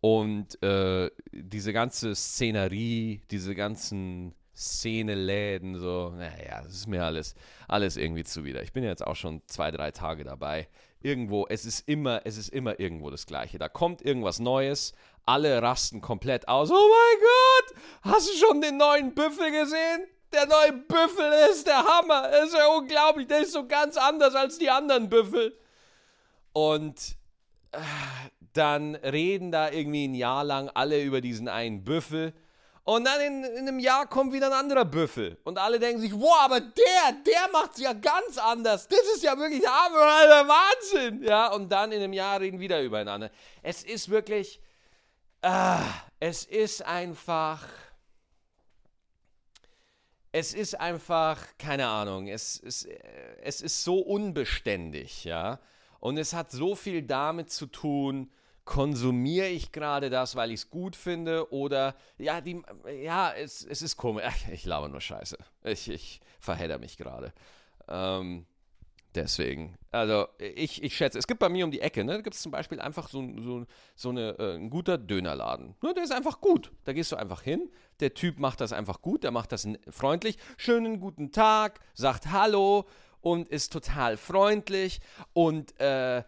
Und 0.00 0.62
äh, 0.62 1.10
diese 1.32 1.74
ganze 1.74 2.14
Szenerie, 2.14 3.20
diese 3.30 3.54
ganzen 3.54 4.34
Szene-Läden, 4.60 5.78
so, 5.78 6.10
naja, 6.10 6.62
das 6.62 6.74
ist 6.74 6.86
mir 6.86 7.02
alles, 7.02 7.34
alles 7.66 7.96
irgendwie 7.96 8.24
zuwider. 8.24 8.62
Ich 8.62 8.72
bin 8.72 8.84
jetzt 8.84 9.06
auch 9.06 9.16
schon 9.16 9.40
zwei, 9.46 9.70
drei 9.70 9.90
Tage 9.90 10.22
dabei. 10.22 10.68
Irgendwo, 11.00 11.46
es 11.48 11.64
ist 11.64 11.88
immer, 11.88 12.20
es 12.24 12.36
ist 12.36 12.50
immer 12.50 12.78
irgendwo 12.78 13.08
das 13.08 13.24
Gleiche. 13.24 13.58
Da 13.58 13.70
kommt 13.70 14.02
irgendwas 14.02 14.38
Neues, 14.38 14.92
alle 15.24 15.62
rasten 15.62 16.02
komplett 16.02 16.46
aus. 16.46 16.70
Oh 16.70 16.74
mein 16.74 17.20
Gott, 17.20 17.82
hast 18.02 18.28
du 18.28 18.46
schon 18.46 18.60
den 18.60 18.76
neuen 18.76 19.14
Büffel 19.14 19.50
gesehen? 19.50 20.06
Der 20.32 20.46
neue 20.46 20.72
Büffel 20.72 21.32
ist 21.50 21.66
der 21.66 21.82
Hammer. 21.82 22.28
Das 22.30 22.48
ist 22.48 22.54
ja 22.54 22.66
unglaublich. 22.68 23.26
Der 23.28 23.40
ist 23.40 23.52
so 23.52 23.66
ganz 23.66 23.96
anders 23.96 24.34
als 24.34 24.58
die 24.58 24.70
anderen 24.70 25.08
Büffel. 25.08 25.58
Und 26.52 27.16
äh, 27.72 27.78
dann 28.52 28.94
reden 28.94 29.50
da 29.50 29.70
irgendwie 29.70 30.06
ein 30.06 30.14
Jahr 30.14 30.44
lang 30.44 30.68
alle 30.68 31.02
über 31.02 31.20
diesen 31.20 31.48
einen 31.48 31.82
Büffel. 31.82 32.34
Und 32.84 33.04
dann 33.04 33.20
in, 33.20 33.44
in, 33.44 33.68
einem 33.68 33.78
Jahr 33.78 34.06
kommt 34.06 34.32
wieder 34.32 34.46
ein 34.46 34.52
anderer 34.52 34.84
Büffel. 34.84 35.38
Und 35.44 35.58
alle 35.58 35.78
denken 35.78 36.00
sich, 36.00 36.12
wow, 36.12 36.38
aber 36.40 36.60
der, 36.60 37.12
der 37.26 37.48
macht 37.52 37.74
es 37.74 37.80
ja 37.80 37.92
ganz 37.92 38.38
anders. 38.38 38.88
Das 38.88 39.02
ist 39.14 39.22
ja 39.22 39.38
wirklich 39.38 39.60
der 39.60 39.70
Wahnsinn. 39.70 41.22
Ja, 41.22 41.48
und 41.48 41.70
dann 41.70 41.92
in 41.92 42.02
einem 42.02 42.12
Jahr 42.12 42.40
reden 42.40 42.58
wieder 42.58 42.82
übereinander. 42.82 43.30
Es 43.62 43.84
ist 43.84 44.08
wirklich, 44.08 44.60
ah, 45.42 45.82
es 46.18 46.44
ist 46.44 46.82
einfach, 46.82 47.66
es 50.32 50.54
ist 50.54 50.80
einfach, 50.80 51.38
keine 51.58 51.86
Ahnung, 51.86 52.28
es, 52.28 52.60
es, 52.64 52.88
es 53.42 53.60
ist 53.60 53.84
so 53.84 53.98
unbeständig, 53.98 55.24
ja. 55.24 55.60
Und 55.98 56.16
es 56.16 56.32
hat 56.32 56.50
so 56.50 56.74
viel 56.74 57.02
damit 57.02 57.52
zu 57.52 57.66
tun, 57.66 58.32
konsumiere 58.70 59.48
ich 59.48 59.72
gerade 59.72 60.10
das, 60.10 60.36
weil 60.36 60.52
ich 60.52 60.60
es 60.60 60.70
gut 60.70 60.94
finde 60.94 61.52
oder 61.52 61.96
ja, 62.18 62.40
die, 62.40 62.62
ja, 63.02 63.32
es, 63.32 63.64
es 63.64 63.82
ist 63.82 63.96
komisch. 63.96 64.24
Ich 64.52 64.64
laber 64.64 64.88
nur 64.88 65.00
Scheiße. 65.00 65.36
Ich, 65.64 65.88
ich 65.88 66.20
verhedder 66.38 66.78
mich 66.78 66.96
gerade. 66.96 67.32
Ähm, 67.88 68.46
deswegen. 69.16 69.76
Also 69.90 70.28
ich, 70.38 70.84
ich 70.84 70.96
schätze, 70.96 71.18
es 71.18 71.26
gibt 71.26 71.40
bei 71.40 71.48
mir 71.48 71.64
um 71.64 71.72
die 71.72 71.80
Ecke, 71.80 72.04
ne, 72.04 72.12
da 72.12 72.20
gibt 72.20 72.36
es 72.36 72.42
zum 72.42 72.52
Beispiel 72.52 72.78
einfach 72.78 73.08
so, 73.08 73.28
so, 73.40 73.66
so 73.96 74.10
eine, 74.10 74.38
äh, 74.38 74.54
ein 74.54 74.70
guter 74.70 74.98
Dönerladen. 74.98 75.74
Ne, 75.82 75.92
der 75.92 76.04
ist 76.04 76.12
einfach 76.12 76.40
gut. 76.40 76.70
Da 76.84 76.92
gehst 76.92 77.10
du 77.10 77.16
einfach 77.16 77.42
hin, 77.42 77.72
der 77.98 78.14
Typ 78.14 78.38
macht 78.38 78.60
das 78.60 78.72
einfach 78.72 79.02
gut, 79.02 79.24
der 79.24 79.32
macht 79.32 79.50
das 79.50 79.66
freundlich. 79.90 80.38
Schönen 80.56 81.00
guten 81.00 81.32
Tag, 81.32 81.80
sagt 81.94 82.30
Hallo 82.30 82.86
und 83.20 83.48
ist 83.48 83.72
total 83.72 84.16
freundlich 84.16 85.00
und 85.32 85.78
äh, 85.80 86.22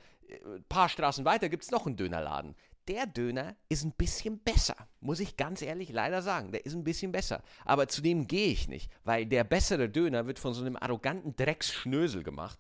ein 0.45 0.65
paar 0.69 0.89
Straßen 0.89 1.25
weiter 1.25 1.49
gibt 1.49 1.65
es 1.65 1.71
noch 1.71 1.87
einen 1.87 1.97
Dönerladen. 1.97 2.55
Der 2.89 3.07
Döner 3.07 3.55
ist 3.69 3.85
ein 3.85 3.93
bisschen 3.93 4.41
besser, 4.41 4.75
muss 5.01 5.21
ich 5.21 5.37
ganz 5.37 5.63
ehrlich 5.63 5.91
leider 5.91 6.21
sagen. 6.21 6.51
Der 6.51 6.67
ist 6.67 6.75
ein 6.75 6.83
bisschen 6.83 7.13
besser. 7.13 7.43
Aber 7.65 7.87
zu 7.87 8.03
dem 8.03 8.27
gehe 8.27 8.49
ich 8.49 8.67
nicht, 8.67 8.91
weil 9.05 9.25
der 9.27 9.45
bessere 9.45 9.89
Döner 9.89 10.27
wird 10.27 10.41
von 10.41 10.53
so 10.53 10.63
einem 10.63 10.77
arroganten 10.77 11.37
Drecksschnösel 11.37 12.25
gemacht, 12.25 12.59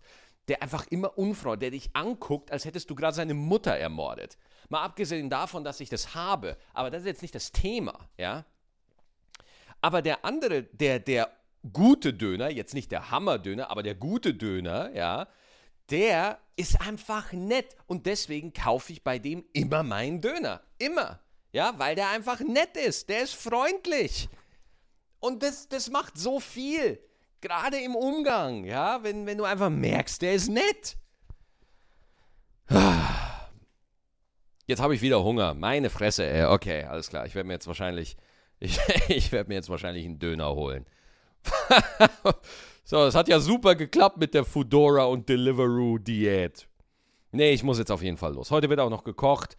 der 0.48 0.62
einfach 0.62 0.86
immer 0.88 1.18
unfreundlich, 1.18 1.70
der 1.70 1.78
dich 1.78 1.90
anguckt, 1.96 2.52
als 2.52 2.64
hättest 2.64 2.88
du 2.90 2.94
gerade 2.94 3.16
seine 3.16 3.34
Mutter 3.34 3.72
ermordet. 3.72 4.38
Mal 4.68 4.82
abgesehen 4.82 5.28
davon, 5.28 5.64
dass 5.64 5.80
ich 5.80 5.88
das 5.88 6.14
habe, 6.14 6.56
aber 6.72 6.90
das 6.90 7.02
ist 7.02 7.06
jetzt 7.06 7.22
nicht 7.22 7.34
das 7.34 7.50
Thema, 7.52 8.08
ja. 8.16 8.44
Aber 9.80 10.02
der 10.02 10.24
andere, 10.24 10.62
der, 10.62 11.00
der 11.00 11.32
gute 11.72 12.14
Döner, 12.14 12.50
jetzt 12.50 12.74
nicht 12.74 12.92
der 12.92 13.10
Hammerdöner, 13.10 13.70
aber 13.70 13.82
der 13.82 13.94
gute 13.94 14.34
Döner, 14.34 14.94
ja, 14.94 15.26
der 15.92 16.38
ist 16.56 16.80
einfach 16.80 17.32
nett 17.32 17.76
und 17.86 18.06
deswegen 18.06 18.52
kaufe 18.52 18.92
ich 18.92 19.04
bei 19.04 19.18
dem 19.18 19.44
immer 19.52 19.82
meinen 19.82 20.20
Döner. 20.20 20.62
Immer. 20.78 21.20
Ja, 21.52 21.74
weil 21.76 21.94
der 21.94 22.08
einfach 22.08 22.40
nett 22.40 22.76
ist. 22.76 23.08
Der 23.10 23.22
ist 23.22 23.34
freundlich. 23.34 24.28
Und 25.20 25.42
das, 25.42 25.68
das 25.68 25.90
macht 25.90 26.18
so 26.18 26.40
viel. 26.40 26.98
Gerade 27.42 27.78
im 27.78 27.94
Umgang, 27.94 28.64
ja, 28.64 29.02
wenn, 29.02 29.26
wenn 29.26 29.36
du 29.36 29.44
einfach 29.44 29.68
merkst, 29.68 30.22
der 30.22 30.34
ist 30.34 30.48
nett. 30.48 30.96
Jetzt 34.66 34.80
habe 34.80 34.94
ich 34.94 35.02
wieder 35.02 35.22
Hunger. 35.22 35.52
Meine 35.54 35.90
Fresse, 35.90 36.24
ey. 36.24 36.46
Okay, 36.46 36.84
alles 36.84 37.10
klar. 37.10 37.26
Ich 37.26 37.34
werde 37.34 37.46
mir 37.46 37.54
jetzt 37.54 37.66
wahrscheinlich, 37.66 38.16
ich, 38.60 38.78
ich 39.08 39.32
werde 39.32 39.48
mir 39.48 39.56
jetzt 39.56 39.68
wahrscheinlich 39.68 40.06
einen 40.06 40.18
Döner 40.18 40.54
holen. 40.54 40.86
So, 42.84 43.04
es 43.04 43.14
hat 43.14 43.28
ja 43.28 43.38
super 43.38 43.74
geklappt 43.74 44.18
mit 44.18 44.34
der 44.34 44.44
Foodora 44.44 45.04
und 45.04 45.28
Deliveroo-Diät. 45.28 46.66
Nee, 47.30 47.52
ich 47.52 47.62
muss 47.62 47.78
jetzt 47.78 47.90
auf 47.90 48.02
jeden 48.02 48.16
Fall 48.16 48.34
los. 48.34 48.50
Heute 48.50 48.68
wird 48.68 48.80
auch 48.80 48.90
noch 48.90 49.04
gekocht. 49.04 49.56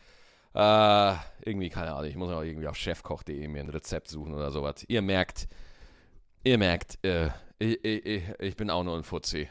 Äh, 0.53 1.15
irgendwie, 1.43 1.69
keine 1.69 1.93
Ahnung, 1.93 2.09
ich 2.09 2.15
muss 2.15 2.31
auch 2.31 2.43
irgendwie 2.43 2.67
auf 2.67 2.75
chefkoch.de 2.75 3.47
mir 3.47 3.61
ein 3.61 3.69
Rezept 3.69 4.09
suchen 4.09 4.33
oder 4.33 4.51
sowas. 4.51 4.85
Ihr 4.87 5.01
merkt, 5.01 5.47
ihr 6.43 6.57
merkt, 6.57 7.03
äh, 7.03 7.29
ich, 7.57 7.83
ich, 7.83 8.23
ich, 8.39 8.55
bin 8.55 8.69
auch 8.69 8.83
nur 8.83 8.95
ein 8.95 9.03
Fuzzi. 9.03 9.49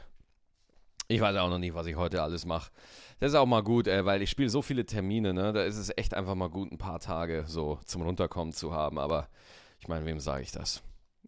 Ich 1.08 1.20
weiß 1.20 1.37
auch 1.38 1.48
noch 1.48 1.58
nicht, 1.58 1.74
was 1.74 1.87
ich 1.87 1.96
heute 1.96 2.22
alles 2.22 2.44
mache. 2.46 2.70
Das 3.18 3.30
ist 3.32 3.35
auch 3.35 3.46
mal 3.46 3.62
gut, 3.62 3.88
ey, 3.88 4.04
weil 4.04 4.22
ich 4.22 4.30
spiele 4.30 4.50
so 4.50 4.62
viele 4.62 4.87
Termine, 4.87 5.35
ne? 5.35 5.52
Da 5.52 5.64
ist 5.64 5.76
es 5.76 5.90
echt 5.96 6.14
einfach 6.14 6.35
mal 6.35 6.50
gut, 6.50 6.70
ein 6.70 6.78
paar 6.78 7.00
Tage 7.00 7.44
so 7.46 7.80
zum 7.85 8.02
Runterkommen 8.02 8.52
zu 8.52 8.72
haben. 8.72 8.98
Aber 8.98 9.28
ich 9.80 9.88
meine, 9.88 10.04
wem 10.06 10.20
sage 10.20 10.42
ich 10.42 10.52
das? 10.52 10.82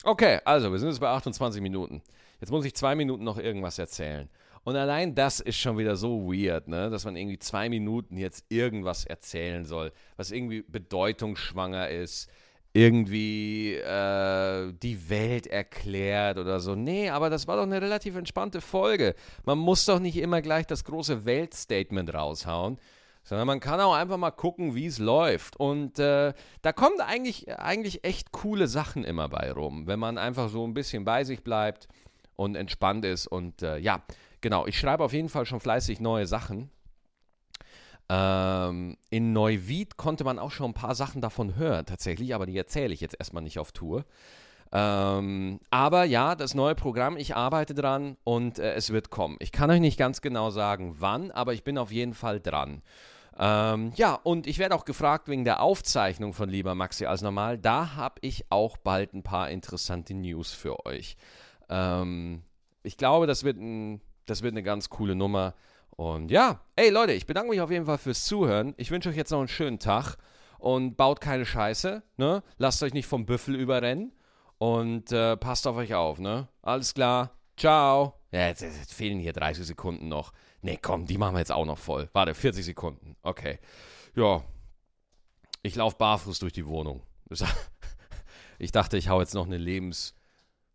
Okay, 0.05 0.41
also 0.45 0.71
wir 0.71 0.79
sind 0.79 0.91
jetzt 0.91 1.01
bei 1.01 1.09
28 1.09 1.61
Minuten. 1.63 2.03
Jetzt 2.45 2.51
muss 2.51 2.67
ich 2.67 2.75
zwei 2.75 2.95
Minuten 2.95 3.25
noch 3.25 3.39
irgendwas 3.39 3.79
erzählen. 3.79 4.29
Und 4.65 4.77
allein 4.77 5.15
das 5.15 5.41
ist 5.41 5.57
schon 5.57 5.79
wieder 5.79 5.97
so 5.97 6.31
weird, 6.31 6.69
ne? 6.69 6.91
dass 6.91 7.07
man 7.07 7.17
irgendwie 7.17 7.39
zwei 7.39 7.71
Minuten 7.71 8.19
jetzt 8.19 8.45
irgendwas 8.51 9.07
erzählen 9.07 9.65
soll, 9.65 9.93
was 10.19 10.31
irgendwie 10.31 10.61
bedeutungsschwanger 10.61 11.89
ist, 11.89 12.29
irgendwie 12.75 13.77
äh, 13.77 14.75
die 14.75 15.09
Welt 15.09 15.47
erklärt 15.47 16.37
oder 16.37 16.61
so. 16.61 16.75
Nee, 16.75 17.09
aber 17.09 17.31
das 17.31 17.49
war 17.49 17.57
doch 17.57 17.63
eine 17.63 17.81
relativ 17.81 18.15
entspannte 18.15 18.61
Folge. 18.61 19.15
Man 19.47 19.57
muss 19.57 19.87
doch 19.87 19.99
nicht 19.99 20.19
immer 20.19 20.43
gleich 20.43 20.67
das 20.67 20.85
große 20.85 21.25
Weltstatement 21.25 22.13
raushauen, 22.13 22.77
sondern 23.23 23.47
man 23.47 23.61
kann 23.61 23.81
auch 23.81 23.95
einfach 23.95 24.19
mal 24.19 24.33
gucken, 24.33 24.75
wie 24.75 24.85
es 24.85 24.99
läuft. 24.99 25.57
Und 25.57 25.99
äh, 25.99 26.35
da 26.61 26.73
kommen 26.75 27.01
eigentlich, 27.01 27.51
eigentlich 27.59 28.05
echt 28.05 28.33
coole 28.33 28.69
Sachen 28.69 29.03
immer 29.03 29.31
bei 29.31 29.51
rum, 29.51 29.87
wenn 29.87 29.99
man 29.99 30.19
einfach 30.19 30.51
so 30.51 30.67
ein 30.67 30.75
bisschen 30.75 31.07
bei 31.07 31.25
sich 31.25 31.43
bleibt 31.43 31.89
und 32.37 32.57
entspannt 32.57 33.05
ist. 33.05 33.27
Und 33.27 33.63
äh, 33.63 33.79
ja, 33.79 34.03
genau, 34.41 34.67
ich 34.67 34.79
schreibe 34.79 35.05
auf 35.05 35.13
jeden 35.13 35.29
Fall 35.29 35.47
schon 35.47 35.61
fleißig 35.61 36.01
neue 36.01 36.27
Sachen. 36.27 36.71
Ähm, 38.09 38.97
in 39.11 39.33
Neuwied 39.33 39.97
konnte 39.97 40.25
man 40.25 40.39
auch 40.39 40.51
schon 40.51 40.71
ein 40.71 40.75
paar 40.75 40.95
Sachen 40.95 41.21
davon 41.21 41.57
hören, 41.57 41.87
tatsächlich, 41.87 42.35
aber 42.35 42.47
die 42.47 42.57
erzähle 42.57 42.93
ich 42.93 43.01
jetzt 43.01 43.17
erstmal 43.19 43.43
nicht 43.43 43.59
auf 43.59 43.73
Tour. 43.73 44.05
Ähm, 44.73 45.61
aber 45.71 46.05
ja, 46.05 46.35
das 46.35 46.55
neue 46.55 46.75
Programm, 46.75 47.17
ich 47.17 47.37
arbeite 47.37 47.75
dran 47.75 48.17
und 48.25 48.59
äh, 48.59 48.75
es 48.75 48.91
wird 48.91 49.11
kommen. 49.11 49.37
Ich 49.39 49.53
kann 49.53 49.71
euch 49.71 49.81
nicht 49.81 49.99
ganz 49.99 50.21
genau 50.21 50.51
sagen, 50.51 50.97
wann, 50.99 51.31
aber 51.31 51.55
ich 51.55 51.63
bin 51.63 51.79
auf 51.79 51.93
jeden 51.93 52.13
Fall 52.13 52.41
dran. 52.41 52.83
Ähm, 53.39 53.93
ja, 53.97 54.15
und 54.15 54.47
ich 54.47 54.59
werde 54.59 54.75
auch 54.75 54.85
gefragt 54.85 55.29
wegen 55.29 55.45
der 55.45 55.61
Aufzeichnung 55.61 56.35
von 56.35 56.49
Lieber 56.49 56.75
Maxi 56.75 57.07
als 57.07 57.23
normal. 57.23 57.59
Da 57.59 57.95
habe 57.97 58.17
ich 58.21 58.47
auch 58.51 58.77
bald 58.77 59.15
ein 59.15 59.23
paar 59.23 59.51
interessante 59.51 60.15
News 60.15 60.53
für 60.53 60.85
euch. 60.87 61.17
Ähm, 61.69 62.43
ich 62.83 62.97
glaube, 62.97 63.27
das 63.27 63.45
wird, 63.45 63.59
ein, 63.59 64.01
das 64.27 64.43
wird 64.43 64.53
eine 64.53 64.63
ganz 64.63 64.91
coole 64.91 65.15
Nummer. 65.15 65.55
Und 65.91 66.31
ja, 66.31 66.61
ey 66.77 66.91
Leute, 66.91 67.13
ich 67.13 67.27
bedanke 67.27 67.51
mich 67.51 67.61
auf 67.61 67.71
jeden 67.71 67.87
Fall 67.87 67.99
fürs 67.99 68.25
Zuhören. 68.25 68.75
Ich 68.77 68.91
wünsche 68.91 69.09
euch 69.09 69.17
jetzt 69.17 69.31
noch 69.31 69.39
einen 69.39 69.49
schönen 69.49 69.79
Tag 69.79 70.17
und 70.59 70.97
baut 70.97 71.21
keine 71.21 71.47
Scheiße. 71.47 72.03
Ne? 72.17 72.43
Lasst 72.59 72.83
euch 72.83 72.95
nicht 72.95 73.07
vom 73.07 73.27
Büffel 73.27 73.55
überrennen 73.55 74.13
und 74.59 75.13
äh, 75.13 75.37
passt 75.37 75.67
auf 75.67 75.77
euch 75.77 75.95
auf. 75.95 76.19
Ne? 76.19 76.49
Alles 76.63 76.95
klar. 76.95 77.31
Ciao. 77.57 78.15
Ja, 78.33 78.49
jetzt, 78.49 78.63
jetzt, 78.63 78.93
fehlen 78.93 79.21
hier 79.21 79.33
30 79.33 79.65
Sekunden 79.67 80.09
noch. 80.09 80.33
Ne, 80.63 80.77
komm, 80.81 81.07
die 81.07 81.19
machen 81.19 81.35
wir 81.35 81.39
jetzt 81.39 81.53
auch 81.53 81.67
noch 81.67 81.79
voll. 81.79 82.09
Warte, 82.13 82.35
40 82.35 82.65
Sekunden. 82.65 83.17
Okay. 83.23 83.61
Ja. 84.17 84.43
Ich 85.63 85.77
laufe 85.77 85.97
barfuß 85.97 86.41
durch 86.41 86.53
die 86.53 86.67
Wohnung. 86.67 87.03
Ich 88.57 88.71
dachte, 88.71 88.97
ich 88.97 89.09
hau 89.09 89.21
jetzt 89.21 89.35
noch 89.35 89.47
eine 89.47 89.59
Lebens 89.59 90.15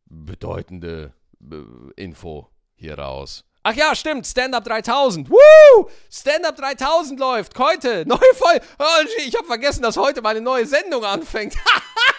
bedeutende 0.10 1.14
äh, 1.42 2.02
Info 2.02 2.50
hier 2.76 2.98
raus. 2.98 3.46
Ach 3.64 3.74
ja, 3.74 3.94
stimmt, 3.94 4.26
Stand-Up 4.26 4.64
3000. 4.64 5.30
Woo! 5.30 5.90
Stand-Up 6.10 6.56
3000 6.56 7.20
läuft 7.20 7.58
heute. 7.60 8.04
Neue 8.08 8.34
Folge. 8.36 8.66
Oh, 8.80 9.06
ich 9.18 9.36
habe 9.36 9.46
vergessen, 9.46 9.84
dass 9.84 9.98
heute 9.98 10.22
meine 10.22 10.42
neue 10.42 10.66
Sendung 10.66 11.04
anfängt. 11.04 11.56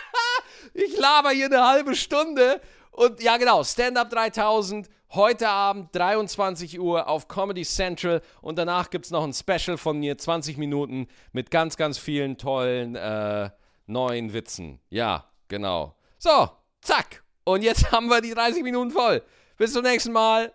ich 0.74 0.96
laber 0.98 1.30
hier 1.30 1.46
eine 1.46 1.66
halbe 1.66 1.96
Stunde. 1.96 2.60
Und 2.92 3.22
ja, 3.22 3.36
genau, 3.36 3.64
Stand-Up 3.64 4.10
3000. 4.10 4.88
Heute 5.12 5.48
Abend 5.48 5.88
23 5.96 6.78
Uhr 6.78 7.08
auf 7.08 7.26
Comedy 7.26 7.64
Central 7.64 8.22
und 8.42 8.56
danach 8.56 8.90
gibt 8.90 9.06
es 9.06 9.10
noch 9.10 9.24
ein 9.24 9.32
Special 9.32 9.76
von 9.76 9.98
mir, 9.98 10.16
20 10.16 10.56
Minuten 10.56 11.08
mit 11.32 11.50
ganz, 11.50 11.76
ganz 11.76 11.98
vielen 11.98 12.38
tollen 12.38 12.94
äh, 12.94 13.50
neuen 13.86 14.32
Witzen. 14.32 14.78
Ja, 14.88 15.24
genau. 15.48 15.96
So, 16.16 16.50
zack. 16.80 17.24
Und 17.44 17.62
jetzt 17.62 17.90
haben 17.92 18.08
wir 18.08 18.20
die 18.20 18.34
30 18.34 18.62
Minuten 18.62 18.90
voll. 18.90 19.22
Bis 19.56 19.72
zum 19.72 19.82
nächsten 19.82 20.12
Mal. 20.12 20.48